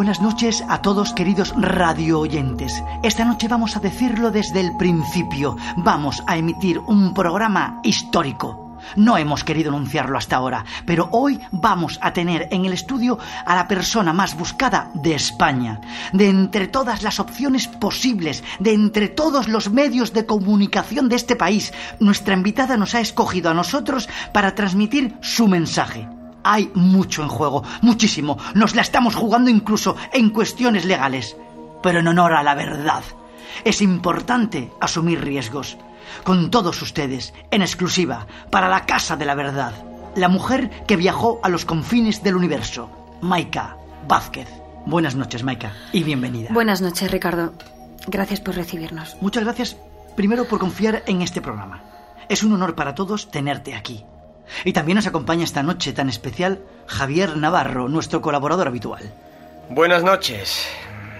Buenas 0.00 0.22
noches 0.22 0.64
a 0.66 0.80
todos 0.80 1.12
queridos 1.12 1.52
radio 1.58 2.20
oyentes. 2.20 2.82
Esta 3.02 3.26
noche 3.26 3.48
vamos 3.48 3.76
a 3.76 3.80
decirlo 3.80 4.30
desde 4.30 4.60
el 4.60 4.74
principio. 4.78 5.58
Vamos 5.76 6.22
a 6.26 6.38
emitir 6.38 6.78
un 6.78 7.12
programa 7.12 7.82
histórico. 7.84 8.78
No 8.96 9.18
hemos 9.18 9.44
querido 9.44 9.68
anunciarlo 9.68 10.16
hasta 10.16 10.36
ahora, 10.36 10.64
pero 10.86 11.10
hoy 11.12 11.38
vamos 11.52 11.98
a 12.00 12.14
tener 12.14 12.48
en 12.50 12.64
el 12.64 12.72
estudio 12.72 13.18
a 13.44 13.54
la 13.54 13.68
persona 13.68 14.14
más 14.14 14.38
buscada 14.38 14.90
de 14.94 15.14
España. 15.14 15.82
De 16.14 16.30
entre 16.30 16.66
todas 16.66 17.02
las 17.02 17.20
opciones 17.20 17.68
posibles, 17.68 18.42
de 18.58 18.72
entre 18.72 19.08
todos 19.08 19.48
los 19.48 19.68
medios 19.68 20.14
de 20.14 20.24
comunicación 20.24 21.10
de 21.10 21.16
este 21.16 21.36
país, 21.36 21.74
nuestra 21.98 22.32
invitada 22.32 22.78
nos 22.78 22.94
ha 22.94 23.00
escogido 23.00 23.50
a 23.50 23.54
nosotros 23.54 24.08
para 24.32 24.54
transmitir 24.54 25.18
su 25.20 25.46
mensaje. 25.46 26.08
Hay 26.44 26.70
mucho 26.74 27.22
en 27.22 27.28
juego, 27.28 27.62
muchísimo. 27.82 28.38
Nos 28.54 28.74
la 28.74 28.82
estamos 28.82 29.14
jugando 29.14 29.50
incluso 29.50 29.96
en 30.12 30.30
cuestiones 30.30 30.84
legales. 30.84 31.36
Pero 31.82 32.00
en 32.00 32.08
honor 32.08 32.34
a 32.34 32.42
la 32.42 32.54
verdad. 32.54 33.02
Es 33.64 33.82
importante 33.82 34.72
asumir 34.80 35.20
riesgos. 35.20 35.76
Con 36.24 36.50
todos 36.50 36.80
ustedes, 36.82 37.32
en 37.50 37.62
exclusiva, 37.62 38.26
para 38.50 38.68
la 38.68 38.86
Casa 38.86 39.16
de 39.16 39.24
la 39.24 39.34
Verdad. 39.34 39.72
La 40.16 40.28
mujer 40.28 40.70
que 40.86 40.96
viajó 40.96 41.40
a 41.42 41.48
los 41.48 41.64
confines 41.64 42.22
del 42.22 42.36
universo. 42.36 42.90
Maika 43.20 43.76
Vázquez. 44.08 44.48
Buenas 44.86 45.14
noches, 45.14 45.44
Maika, 45.44 45.72
y 45.92 46.02
bienvenida. 46.02 46.48
Buenas 46.52 46.80
noches, 46.80 47.10
Ricardo. 47.10 47.52
Gracias 48.06 48.40
por 48.40 48.56
recibirnos. 48.56 49.16
Muchas 49.20 49.44
gracias, 49.44 49.76
primero, 50.16 50.46
por 50.46 50.58
confiar 50.58 51.02
en 51.06 51.22
este 51.22 51.40
programa. 51.40 51.82
Es 52.28 52.42
un 52.42 52.52
honor 52.52 52.74
para 52.74 52.94
todos 52.94 53.30
tenerte 53.30 53.74
aquí. 53.74 54.04
Y 54.64 54.72
también 54.72 54.96
nos 54.96 55.06
acompaña 55.06 55.44
esta 55.44 55.62
noche 55.62 55.92
tan 55.92 56.08
especial 56.08 56.60
Javier 56.86 57.36
Navarro, 57.36 57.88
nuestro 57.88 58.20
colaborador 58.20 58.66
habitual. 58.68 59.12
Buenas 59.68 60.02
noches. 60.02 60.66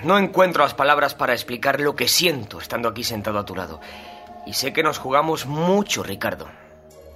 No 0.02 0.18
encuentro 0.18 0.62
las 0.64 0.74
palabras 0.74 1.14
para 1.14 1.32
explicar 1.34 1.78
lo 1.80 1.94
que 1.94 2.08
siento 2.08 2.58
estando 2.60 2.88
aquí 2.88 3.04
sentado 3.04 3.38
a 3.38 3.44
tu 3.44 3.54
lado. 3.54 3.80
Y 4.46 4.54
sé 4.54 4.72
que 4.72 4.82
nos 4.82 4.98
jugamos 4.98 5.46
mucho, 5.46 6.02
Ricardo. 6.02 6.46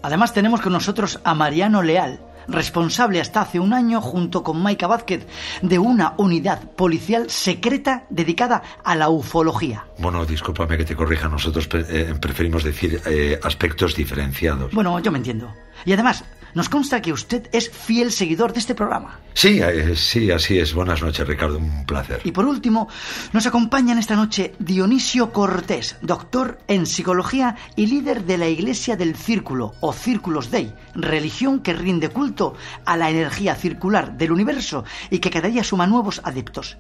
Además 0.03 0.35
tenemos 0.35 0.61
con 0.61 0.73
nosotros 0.75 1.19
a 1.25 1.35
Mariano 1.35 1.83
Leal, 1.83 2.21
responsable 2.47 3.23
hasta 3.23 3.41
hace 3.41 3.59
un 3.59 3.73
año, 3.73 4.03
junto 4.03 4.43
con 4.43 4.61
Maika 4.63 4.87
Vázquez, 4.87 5.27
de 5.63 5.79
una 5.79 6.13
unidad 6.19 6.61
policial 6.77 7.31
secreta 7.31 8.05
dedicada 8.11 8.63
a 8.85 8.95
la 8.97 9.09
ufología. 9.09 9.87
Bueno, 9.97 10.27
discúlpame 10.27 10.77
que 10.77 10.85
te 10.85 10.95
corrija. 10.95 11.27
Nosotros 11.29 11.67
pre- 11.67 11.87
eh, 11.89 12.15
preferimos 12.21 12.63
decir 12.63 13.01
eh, 13.07 13.41
aspectos 13.43 13.95
diferenciados. 13.97 14.73
Bueno, 14.75 15.01
yo 15.01 15.11
me 15.11 15.17
entiendo. 15.17 15.51
Y 15.85 15.93
además, 15.93 16.25
nos 16.55 16.69
consta 16.69 17.03
que 17.03 17.13
usted 17.13 17.49
es 17.53 17.69
fiel 17.69 18.13
seguidor 18.13 18.53
de 18.53 18.61
este 18.61 18.77
programa. 18.77 19.19
Sí, 19.35 19.61
eh, 19.61 19.97
sí, 19.97 20.31
así 20.31 20.59
es. 20.59 20.73
Buenas 20.73 21.03
noches, 21.03 21.27
Ricardo. 21.27 21.59
Un 21.59 21.85
placer. 21.85 22.21
Y 22.23 22.31
por 22.31 22.47
último, 22.47 22.89
nos 23.33 23.47
acompañan 23.47 23.99
esta 23.99 24.15
noche 24.15 24.55
Dionisio 24.61 25.33
Cortés, 25.33 25.97
doctor 26.01 26.61
en 26.69 26.87
psicología 26.87 27.57
y 27.75 27.87
líder 27.87 28.25
de 28.25 28.39
la 28.39 28.49
Iglesia 28.49 28.97
del 28.97 29.17
Círculo 29.17 29.75
o 29.81 29.93
Círculos 29.93 30.53
Dei, 30.53 30.73
religión 30.95 31.61
que 31.61 31.73
rinde 31.73 32.09
culto 32.09 32.55
a 32.85 32.97
la 32.97 33.11
energía 33.11 33.57
circular 33.57 34.17
del 34.17 34.31
universo 34.31 34.85
y 35.11 35.19
que 35.19 35.31
cada 35.31 35.49
día 35.49 35.65
suma 35.65 35.89
nuevos 35.89 36.21
adeptos. 36.23 36.79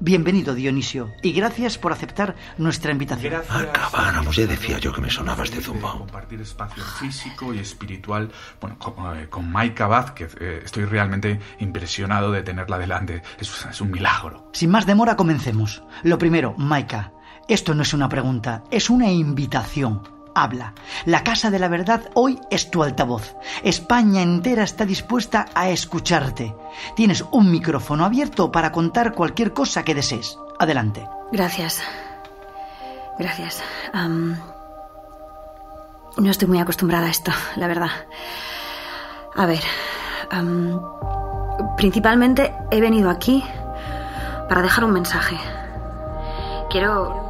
Bienvenido, 0.00 0.54
Dionisio, 0.54 1.12
y 1.22 1.32
gracias 1.32 1.76
por 1.76 1.92
aceptar 1.92 2.36
nuestra 2.56 2.92
invitación. 2.92 3.34
Acabáramos, 3.34 4.36
ya 4.36 4.46
decía 4.46 4.78
yo 4.78 4.92
que 4.92 5.00
me 5.00 5.10
sonaba 5.10 5.42
este 5.42 5.60
zumbo. 5.60 5.90
Compartir 5.98 6.40
espacio 6.40 6.84
físico 6.84 7.52
y 7.52 7.58
espiritual. 7.58 8.30
Bueno, 8.60 8.78
con, 8.78 9.18
eh, 9.18 9.28
con 9.28 9.50
Maika 9.50 9.88
Vázquez. 9.88 10.36
eh, 10.40 10.60
estoy 10.64 10.84
realmente 10.84 11.40
impresionado 11.58 12.30
de 12.30 12.42
tenerla 12.42 12.78
delante. 12.78 13.22
Es, 13.40 13.66
es 13.68 13.80
un 13.80 13.90
milagro. 13.90 14.48
Sin 14.52 14.70
más 14.70 14.86
demora, 14.86 15.16
comencemos. 15.16 15.82
Lo 16.04 16.16
primero, 16.16 16.54
Maika, 16.56 17.12
esto 17.48 17.74
no 17.74 17.82
es 17.82 17.92
una 17.92 18.08
pregunta, 18.08 18.62
es 18.70 18.90
una 18.90 19.10
invitación. 19.10 20.17
Habla. 20.42 20.72
La 21.04 21.24
Casa 21.24 21.50
de 21.50 21.58
la 21.58 21.68
Verdad 21.68 22.02
hoy 22.14 22.40
es 22.50 22.70
tu 22.70 22.82
altavoz. 22.82 23.34
España 23.62 24.22
entera 24.22 24.62
está 24.62 24.84
dispuesta 24.84 25.46
a 25.54 25.68
escucharte. 25.70 26.54
Tienes 26.94 27.24
un 27.30 27.50
micrófono 27.50 28.04
abierto 28.04 28.52
para 28.52 28.72
contar 28.72 29.14
cualquier 29.14 29.52
cosa 29.52 29.82
que 29.82 29.94
desees. 29.94 30.38
Adelante. 30.58 31.08
Gracias. 31.32 31.82
Gracias. 33.18 33.62
No 36.16 36.30
estoy 36.30 36.48
muy 36.48 36.60
acostumbrada 36.60 37.06
a 37.06 37.10
esto, 37.10 37.32
la 37.56 37.66
verdad. 37.66 37.90
A 39.36 39.46
ver. 39.46 39.62
principalmente 41.76 42.54
he 42.70 42.80
venido 42.80 43.10
aquí 43.10 43.44
para 44.48 44.62
dejar 44.62 44.84
un 44.84 44.92
mensaje. 44.92 45.36
Quiero. 46.70 47.26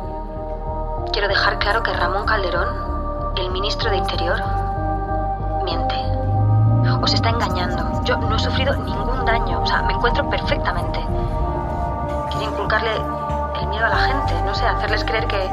Quiero 1.13 1.29
dejar 1.29 1.59
claro 1.59 1.83
que 1.83 1.93
Ramón 1.93 2.27
Calderón, 2.27 2.88
el 3.41 3.51
ministro 3.51 3.91
de 3.91 3.97
Interior, 3.97 4.43
miente. 5.65 5.95
Os 7.03 7.15
está 7.15 7.31
engañando. 7.31 8.03
Yo 8.05 8.17
no 8.17 8.37
he 8.37 8.39
sufrido 8.39 8.75
ningún 8.77 9.25
daño. 9.25 9.63
O 9.63 9.67
sea, 9.67 9.83
me 9.83 9.93
encuentro 9.93 10.29
perfectamente. 10.29 11.01
Quiere 12.31 12.47
inculcarle 12.47 12.91
el 13.61 13.67
miedo 13.69 13.87
a 13.87 13.89
la 13.89 13.97
gente. 13.97 14.35
No 14.45 14.55
sé, 14.55 14.67
hacerles 14.67 15.05
creer 15.05 15.27
que, 15.27 15.51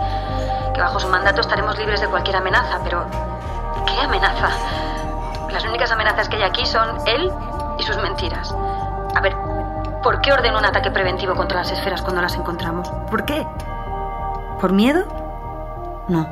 que 0.74 0.82
bajo 0.82 1.00
su 1.00 1.08
mandato 1.08 1.42
estaremos 1.42 1.78
libres 1.78 2.02
de 2.02 2.08
cualquier 2.08 2.38
amenaza. 2.38 2.80
Pero, 2.84 3.06
¿qué 3.86 4.02
amenaza? 4.02 4.50
Las 5.52 5.64
únicas 5.66 5.92
amenazas 5.92 6.28
que 6.30 6.38
hay 6.38 6.44
aquí 6.44 6.66
son 6.66 6.98
él 7.06 7.32
y 7.78 7.84
sus 7.84 7.98
mentiras. 7.98 8.56
A 9.16 9.22
ver, 9.22 9.36
¿por 10.02 10.22
qué 10.22 10.34
ordenó 10.34 10.58
un 10.58 10.66
ataque 10.66 10.92
preventivo 10.92 11.36
contra 11.36 11.60
las 11.60 11.72
esferas 11.72 12.02
cuando 12.02 12.22
las 12.22 12.36
encontramos? 12.36 12.90
¿Por 13.10 13.24
qué? 13.26 13.46
¿Por 14.60 14.74
miedo? 14.74 15.06
No. 16.08 16.28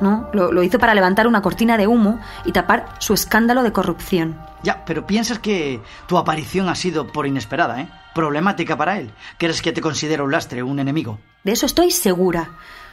No, 0.00 0.28
lo, 0.32 0.52
lo 0.52 0.62
hizo 0.62 0.78
para 0.78 0.94
levantar 0.94 1.26
una 1.26 1.42
cortina 1.42 1.76
de 1.76 1.86
humo 1.86 2.20
y 2.44 2.52
tapar 2.52 2.94
su 2.98 3.14
escándalo 3.14 3.62
de 3.62 3.72
corrupción. 3.72 4.38
Ya, 4.62 4.84
pero 4.84 5.06
piensas 5.06 5.38
que 5.38 5.80
tu 6.06 6.18
aparición 6.18 6.68
ha 6.68 6.74
sido 6.74 7.06
por 7.06 7.26
inesperada, 7.26 7.80
¿eh? 7.80 7.88
Problemática 8.14 8.76
para 8.76 8.98
él. 8.98 9.12
¿Crees 9.38 9.62
que 9.62 9.72
te 9.72 9.80
considera 9.80 10.24
un 10.24 10.32
lastre, 10.32 10.62
un 10.62 10.80
enemigo? 10.80 11.18
De 11.44 11.52
eso 11.52 11.66
estoy 11.66 11.90
segura. 11.90 12.50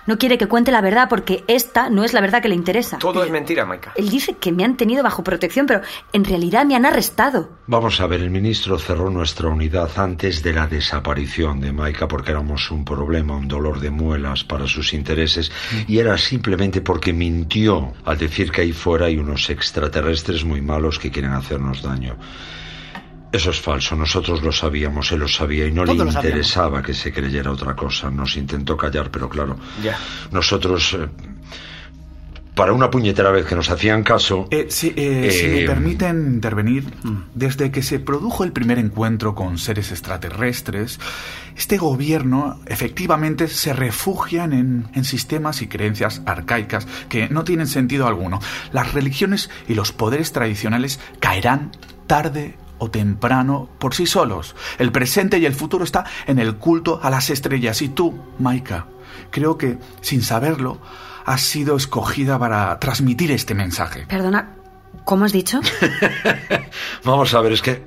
No 0.08 0.18
quiere 0.18 0.38
que 0.38 0.48
cuente 0.48 0.72
la 0.72 0.82
verdad 0.82 1.08
porque 1.10 1.44
esta 1.48 1.90
no 1.90 2.04
es 2.04 2.14
la 2.14 2.22
verdad 2.22 2.42
que 2.42 2.50
le 2.50 2.56
interesa. 2.56 3.00
Todo 3.00 3.24
es 3.24 3.32
mentira, 3.32 3.66
Maika. 3.66 3.94
Él 3.96 4.10
dice 4.10 4.36
que 4.36 4.52
me 4.52 4.64
han 4.64 4.78
tenido 4.78 5.04
bajo 5.04 5.24
protección, 5.24 5.66
pero 5.66 5.82
en 6.14 6.24
realidad 6.24 6.66
me 6.66 6.76
han 6.76 6.86
arrestado. 6.86 7.50
Vamos 7.68 8.00
a 8.00 8.08
ver, 8.08 8.22
el 8.22 8.30
ministro 8.30 8.78
cerró 8.78 9.10
nuestra 9.10 9.48
unidad 9.48 9.90
antes 9.98 10.44
de 10.44 10.54
la 10.54 10.68
desaparición 10.68 11.60
de 11.60 11.72
Maika 11.72 12.08
porque 12.08 12.32
éramos 12.32 12.70
un 12.70 12.86
problema, 12.86 13.36
un 13.36 13.48
dolor 13.48 13.80
de 13.80 13.90
muelas 13.90 14.44
para 14.44 14.68
sus 14.68 14.94
intereses 14.94 15.52
y 15.88 15.98
era 15.98 16.18
simplemente 16.18 16.82
porque 16.82 17.12
mintió 17.12 17.94
al 18.06 18.18
decir 18.18 18.52
que 18.52 18.62
ahí 18.62 18.74
fuera 18.74 19.08
hay 19.08 19.18
unos 19.18 19.50
extraterrestres 19.50 20.46
muy 20.46 20.62
malos 20.62 21.00
que 21.00 21.12
quieren 21.12 21.32
hacernos 21.32 21.82
daño. 21.82 22.16
Eso 23.36 23.50
es 23.50 23.60
falso, 23.60 23.98
nosotros 23.98 24.42
lo 24.42 24.52
sabíamos, 24.54 25.12
él 25.12 25.20
lo 25.20 25.28
sabía 25.28 25.68
y 25.68 25.72
no 25.74 25.84
Todos 25.84 25.98
le 25.98 26.06
interesaba 26.06 26.82
que 26.82 26.94
se 26.94 27.12
creyera 27.12 27.52
otra 27.52 27.76
cosa. 27.76 28.10
Nos 28.10 28.38
intentó 28.38 28.78
callar, 28.78 29.12
pero 29.12 29.28
claro, 29.28 29.58
Ya. 29.84 29.98
nosotros... 30.32 30.94
eh, 30.94 31.10
para 32.56 32.72
una 32.72 32.90
puñetera 32.90 33.32
vez 33.32 33.46
que 33.46 33.54
nos 33.54 33.70
hacían 33.70 34.02
caso... 34.04 34.48
Eh, 34.50 34.68
sí, 34.70 34.94
eh, 34.96 35.30
si 35.30 35.48
me 35.48 35.66
permiten 35.66 36.36
intervenir, 36.36 36.86
desde 37.34 37.70
que 37.70 37.84
se 37.84 38.00
produjo 38.00 38.46
el 38.46 38.54
primer 38.54 38.80
encuentro 38.80 39.36
con 39.36 39.58
seres 39.58 39.92
extraterrestres, 39.92 40.98
este 41.58 41.78
gobierno 41.78 42.62
efectivamente 42.66 43.50
se 43.50 43.74
refugian 43.74 44.54
en, 44.54 44.88
en 44.94 45.04
sistemas 45.04 45.62
y 45.62 45.68
creencias 45.68 46.22
arcaicas 46.26 46.88
que 47.10 47.28
no 47.28 47.44
tienen 47.44 47.68
sentido 47.68 48.08
alguno. 48.08 48.40
Las 48.72 48.94
religiones 48.94 49.50
y 49.68 49.74
los 49.74 49.92
poderes 49.92 50.32
tradicionales 50.32 51.02
caerán 51.20 51.72
tarde 52.08 52.56
o 52.78 52.90
temprano 52.90 53.70
por 53.80 53.94
sí 53.94 54.06
solos. 54.06 54.56
El 54.78 54.92
presente 54.92 55.38
y 55.40 55.46
el 55.46 55.54
futuro 55.54 55.84
está 55.84 56.06
en 56.28 56.40
el 56.40 56.56
culto 56.56 57.00
a 57.02 57.10
las 57.10 57.30
estrellas. 57.30 57.82
Y 57.82 57.90
tú, 57.90 58.14
Maika, 58.40 58.88
creo 59.32 59.58
que, 59.58 59.78
sin 60.02 60.22
saberlo, 60.22 60.80
has 61.26 61.42
sido 61.42 61.76
escogida 61.76 62.38
para 62.38 62.80
transmitir 62.80 63.32
este 63.32 63.56
mensaje. 63.56 64.06
Perdona, 64.08 64.55
¿cómo 65.06 65.26
has 65.26 65.32
dicho? 65.32 65.62
Vamos 67.04 67.34
a 67.34 67.42
ver, 67.42 67.54
es 67.54 67.62
que 67.62 67.82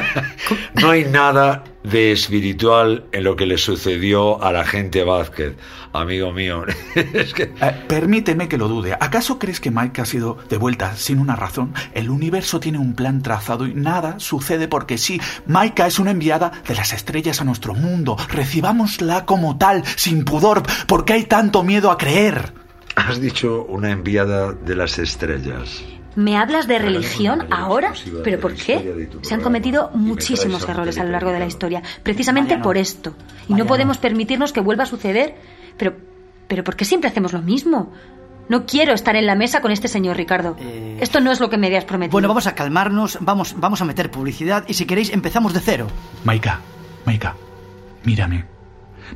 no 0.80 0.90
hay 0.90 1.04
nada 1.04 1.64
de 1.82 2.12
espiritual 2.12 3.04
en 3.12 3.24
lo 3.24 3.36
que 3.36 3.44
le 3.44 3.58
sucedió 3.58 4.42
a 4.42 4.52
la 4.52 4.64
gente 4.64 5.04
Vázquez, 5.04 5.56
amigo 5.92 6.32
mío. 6.32 6.64
es 6.94 7.34
que... 7.34 7.52
Eh, 7.60 7.84
permíteme 7.88 8.48
que 8.48 8.56
lo 8.56 8.68
dude. 8.68 8.94
¿Acaso 8.94 9.38
crees 9.38 9.60
que 9.60 9.70
Mike 9.70 10.00
ha 10.00 10.04
sido 10.06 10.38
devuelta 10.48 10.96
sin 10.96 11.18
una 11.18 11.36
razón? 11.36 11.74
El 11.92 12.08
universo 12.08 12.60
tiene 12.60 12.78
un 12.78 12.94
plan 12.94 13.22
trazado 13.22 13.66
y 13.66 13.74
nada 13.74 14.18
sucede 14.18 14.68
porque 14.68 14.98
sí. 14.98 15.20
Maika 15.46 15.86
es 15.86 15.98
una 15.98 16.12
enviada 16.12 16.52
de 16.66 16.74
las 16.74 16.92
estrellas 16.92 17.40
a 17.40 17.44
nuestro 17.44 17.74
mundo. 17.74 18.16
Recibámosla 18.28 19.26
como 19.26 19.58
tal, 19.58 19.84
sin 19.96 20.24
pudor. 20.24 20.62
¿Por 20.86 21.04
qué 21.04 21.14
hay 21.14 21.24
tanto 21.24 21.64
miedo 21.64 21.90
a 21.90 21.98
creer? 21.98 22.54
Has 22.94 23.20
dicho 23.20 23.64
una 23.64 23.90
enviada 23.90 24.52
de 24.52 24.76
las 24.76 24.98
estrellas. 24.98 25.82
¿Me 26.14 26.36
hablas 26.36 26.66
de 26.66 26.78
religión 26.78 27.46
ahora? 27.50 27.94
¿Pero 28.22 28.38
por 28.40 28.54
qué? 28.54 29.08
Se 29.22 29.34
han 29.34 29.40
cometido 29.40 29.90
muchísimos 29.94 30.68
errores 30.68 30.98
a 30.98 31.04
lo 31.04 31.10
largo 31.10 31.30
de 31.30 31.38
la 31.38 31.46
historia, 31.46 31.82
precisamente 32.02 32.58
por 32.58 32.76
esto. 32.76 33.14
Y 33.48 33.54
no 33.54 33.66
podemos 33.66 33.98
permitirnos 33.98 34.52
que 34.52 34.60
vuelva 34.60 34.84
a 34.84 34.86
suceder. 34.86 35.34
Pero, 35.76 35.96
pero 36.48 36.64
¿por 36.64 36.76
qué 36.76 36.84
siempre 36.84 37.08
hacemos 37.08 37.32
lo 37.32 37.40
mismo? 37.40 37.92
No 38.48 38.66
quiero 38.66 38.92
estar 38.92 39.16
en 39.16 39.26
la 39.26 39.34
mesa 39.34 39.60
con 39.62 39.70
este 39.70 39.88
señor 39.88 40.16
Ricardo. 40.16 40.56
Esto 41.00 41.20
no 41.20 41.32
es 41.32 41.40
lo 41.40 41.48
que 41.48 41.56
me 41.56 41.68
habías 41.68 41.84
prometido. 41.84 42.12
Bueno, 42.12 42.28
vamos 42.28 42.46
a 42.46 42.54
calmarnos, 42.54 43.18
vamos, 43.20 43.54
vamos 43.56 43.80
a 43.80 43.84
meter 43.84 44.10
publicidad 44.10 44.64
y 44.68 44.74
si 44.74 44.84
queréis 44.84 45.10
empezamos 45.10 45.54
de 45.54 45.60
cero. 45.60 45.86
Maika, 46.24 46.60
Maika, 47.06 47.34
mírame. 48.04 48.44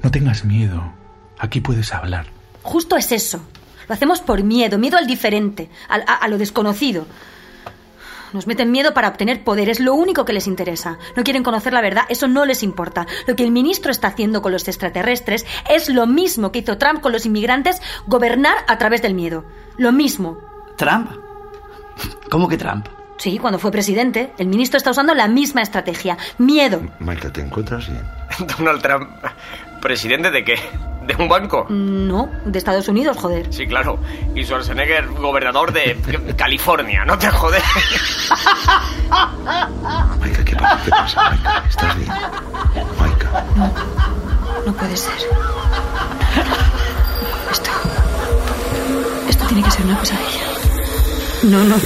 No 0.03 0.11
tengas 0.11 0.45
miedo. 0.45 0.93
Aquí 1.39 1.61
puedes 1.61 1.93
hablar. 1.93 2.27
Justo 2.63 2.97
es 2.97 3.13
eso. 3.13 3.41
Lo 3.89 3.95
hacemos 3.95 4.21
por 4.21 4.43
miedo, 4.43 4.79
miedo 4.79 4.97
al 4.99 5.07
diferente, 5.07 5.71
al- 5.89 6.05
a, 6.07 6.15
a 6.15 6.29
lo 6.29 6.39
desconocido. 6.39 7.07
Nos 8.33 8.47
meten 8.47 8.73
miedo 8.73 8.93
para 8.93 9.09
obtener 9.09 9.45
poder, 9.45 9.69
es 9.71 9.79
lo 9.81 9.95
único 9.95 10.25
que 10.25 10.33
les 10.33 10.47
interesa. 10.49 10.99
No 11.17 11.23
quieren 11.23 11.43
conocer 11.45 11.73
la 11.73 11.81
verdad, 11.81 12.03
eso 12.09 12.27
no 12.29 12.45
les 12.45 12.63
importa. 12.63 13.07
Lo 13.27 13.37
que 13.37 13.45
el 13.45 13.51
ministro 13.53 13.91
está 13.93 14.09
haciendo 14.09 14.43
con 14.43 14.53
los 14.53 14.67
extraterrestres 14.69 15.47
es 15.71 15.89
lo 15.89 16.07
mismo 16.07 16.51
que 16.53 16.59
hizo 16.59 16.77
Trump 16.77 17.01
con 17.01 17.13
los 17.13 17.25
inmigrantes, 17.25 17.81
gobernar 18.07 18.57
a 18.67 18.79
través 18.79 19.01
del 19.01 19.15
miedo. 19.15 19.45
Lo 19.79 19.93
mismo. 19.93 20.39
¿Trump? 20.77 21.11
¿Cómo 22.31 22.49
que 22.49 22.59
Trump? 22.59 22.87
Sí, 23.17 23.39
cuando 23.39 23.59
fue 23.59 23.71
presidente, 23.71 24.33
el 24.37 24.49
ministro 24.49 24.77
está 24.77 24.91
usando 24.91 25.15
la 25.15 25.29
misma 25.29 25.63
estrategia. 25.63 26.19
Miedo. 26.37 26.83
Michael, 26.99 27.33
¿te 27.33 27.41
encuentras 27.41 27.89
bien? 27.89 28.03
Donald 28.59 28.83
Trump, 28.83 29.09
¿presidente 29.81 30.31
de 30.31 30.45
qué? 30.45 30.57
¿De 31.07 31.15
un 31.15 31.29
banco? 31.29 31.67
No, 31.69 32.29
de 32.45 32.59
Estados 32.59 32.89
Unidos, 32.89 33.17
joder. 33.17 33.47
Sí, 33.53 33.67
claro. 33.67 33.99
Y 34.35 34.45
Schwarzenegger, 34.45 35.07
gobernador 35.07 35.73
de 35.73 35.97
California, 36.37 37.05
no 37.05 37.17
te 37.17 37.29
jodes. 37.29 37.63
Maika, 40.19 40.45
¿qué 40.45 40.57
pasa? 40.57 40.81
¿Qué 40.85 40.91
pasa, 40.91 41.31
Maika? 41.31 41.63
¿Estás 41.69 41.97
bien? 41.97 42.11
Maika. 42.99 43.45
No, 43.55 43.73
no 44.67 44.73
puede 44.73 44.97
ser. 44.97 45.15
Esto. 47.53 47.71
Esto 49.29 49.47
tiene 49.47 49.63
que 49.63 49.71
ser 49.71 49.87
una 49.87 50.01
pesadilla. 50.01 50.45
No, 51.45 51.65
no. 51.65 51.77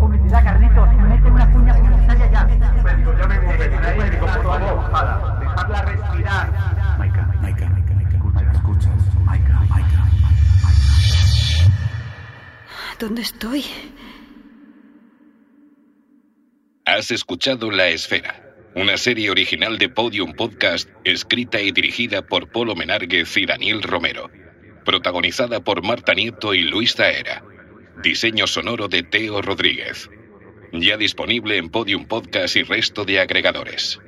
Publicidad, 0.00 0.44
Carlitos. 0.44 0.88
Mete 0.94 1.28
una 1.28 1.50
cuña 1.52 1.74
publicitaria 1.74 2.30
ya. 2.30 2.48
Dejadla 4.92 5.31
respirar. 5.80 6.52
Maika, 6.98 7.22
Maika, 7.40 7.68
Maika, 7.68 7.94
Maika. 7.94 8.18
Maika, 8.18 8.52
escuchas. 8.52 9.14
Maika, 9.24 9.60
Maika. 9.70 10.10
¿Dónde 12.98 13.22
estoy? 13.22 13.64
Has 16.84 17.10
escuchado 17.10 17.70
La 17.70 17.88
Esfera, 17.88 18.42
una 18.74 18.96
serie 18.96 19.30
original 19.30 19.78
de 19.78 19.88
Podium 19.88 20.34
Podcast, 20.34 20.88
escrita 21.04 21.60
y 21.60 21.72
dirigida 21.72 22.22
por 22.22 22.50
Polo 22.50 22.74
Menárguez 22.74 23.36
y 23.36 23.46
Daniel 23.46 23.82
Romero. 23.82 24.30
Protagonizada 24.84 25.60
por 25.60 25.82
Marta 25.82 26.12
Nieto 26.14 26.54
y 26.54 26.62
Luis 26.62 26.94
Zaera. 26.94 27.42
Diseño 28.02 28.46
sonoro 28.46 28.88
de 28.88 29.02
Teo 29.04 29.40
Rodríguez. 29.42 30.10
Ya 30.72 30.96
disponible 30.96 31.56
en 31.56 31.70
Podium 31.70 32.06
Podcast 32.06 32.56
y 32.56 32.62
resto 32.62 33.04
de 33.04 33.20
agregadores. 33.20 34.00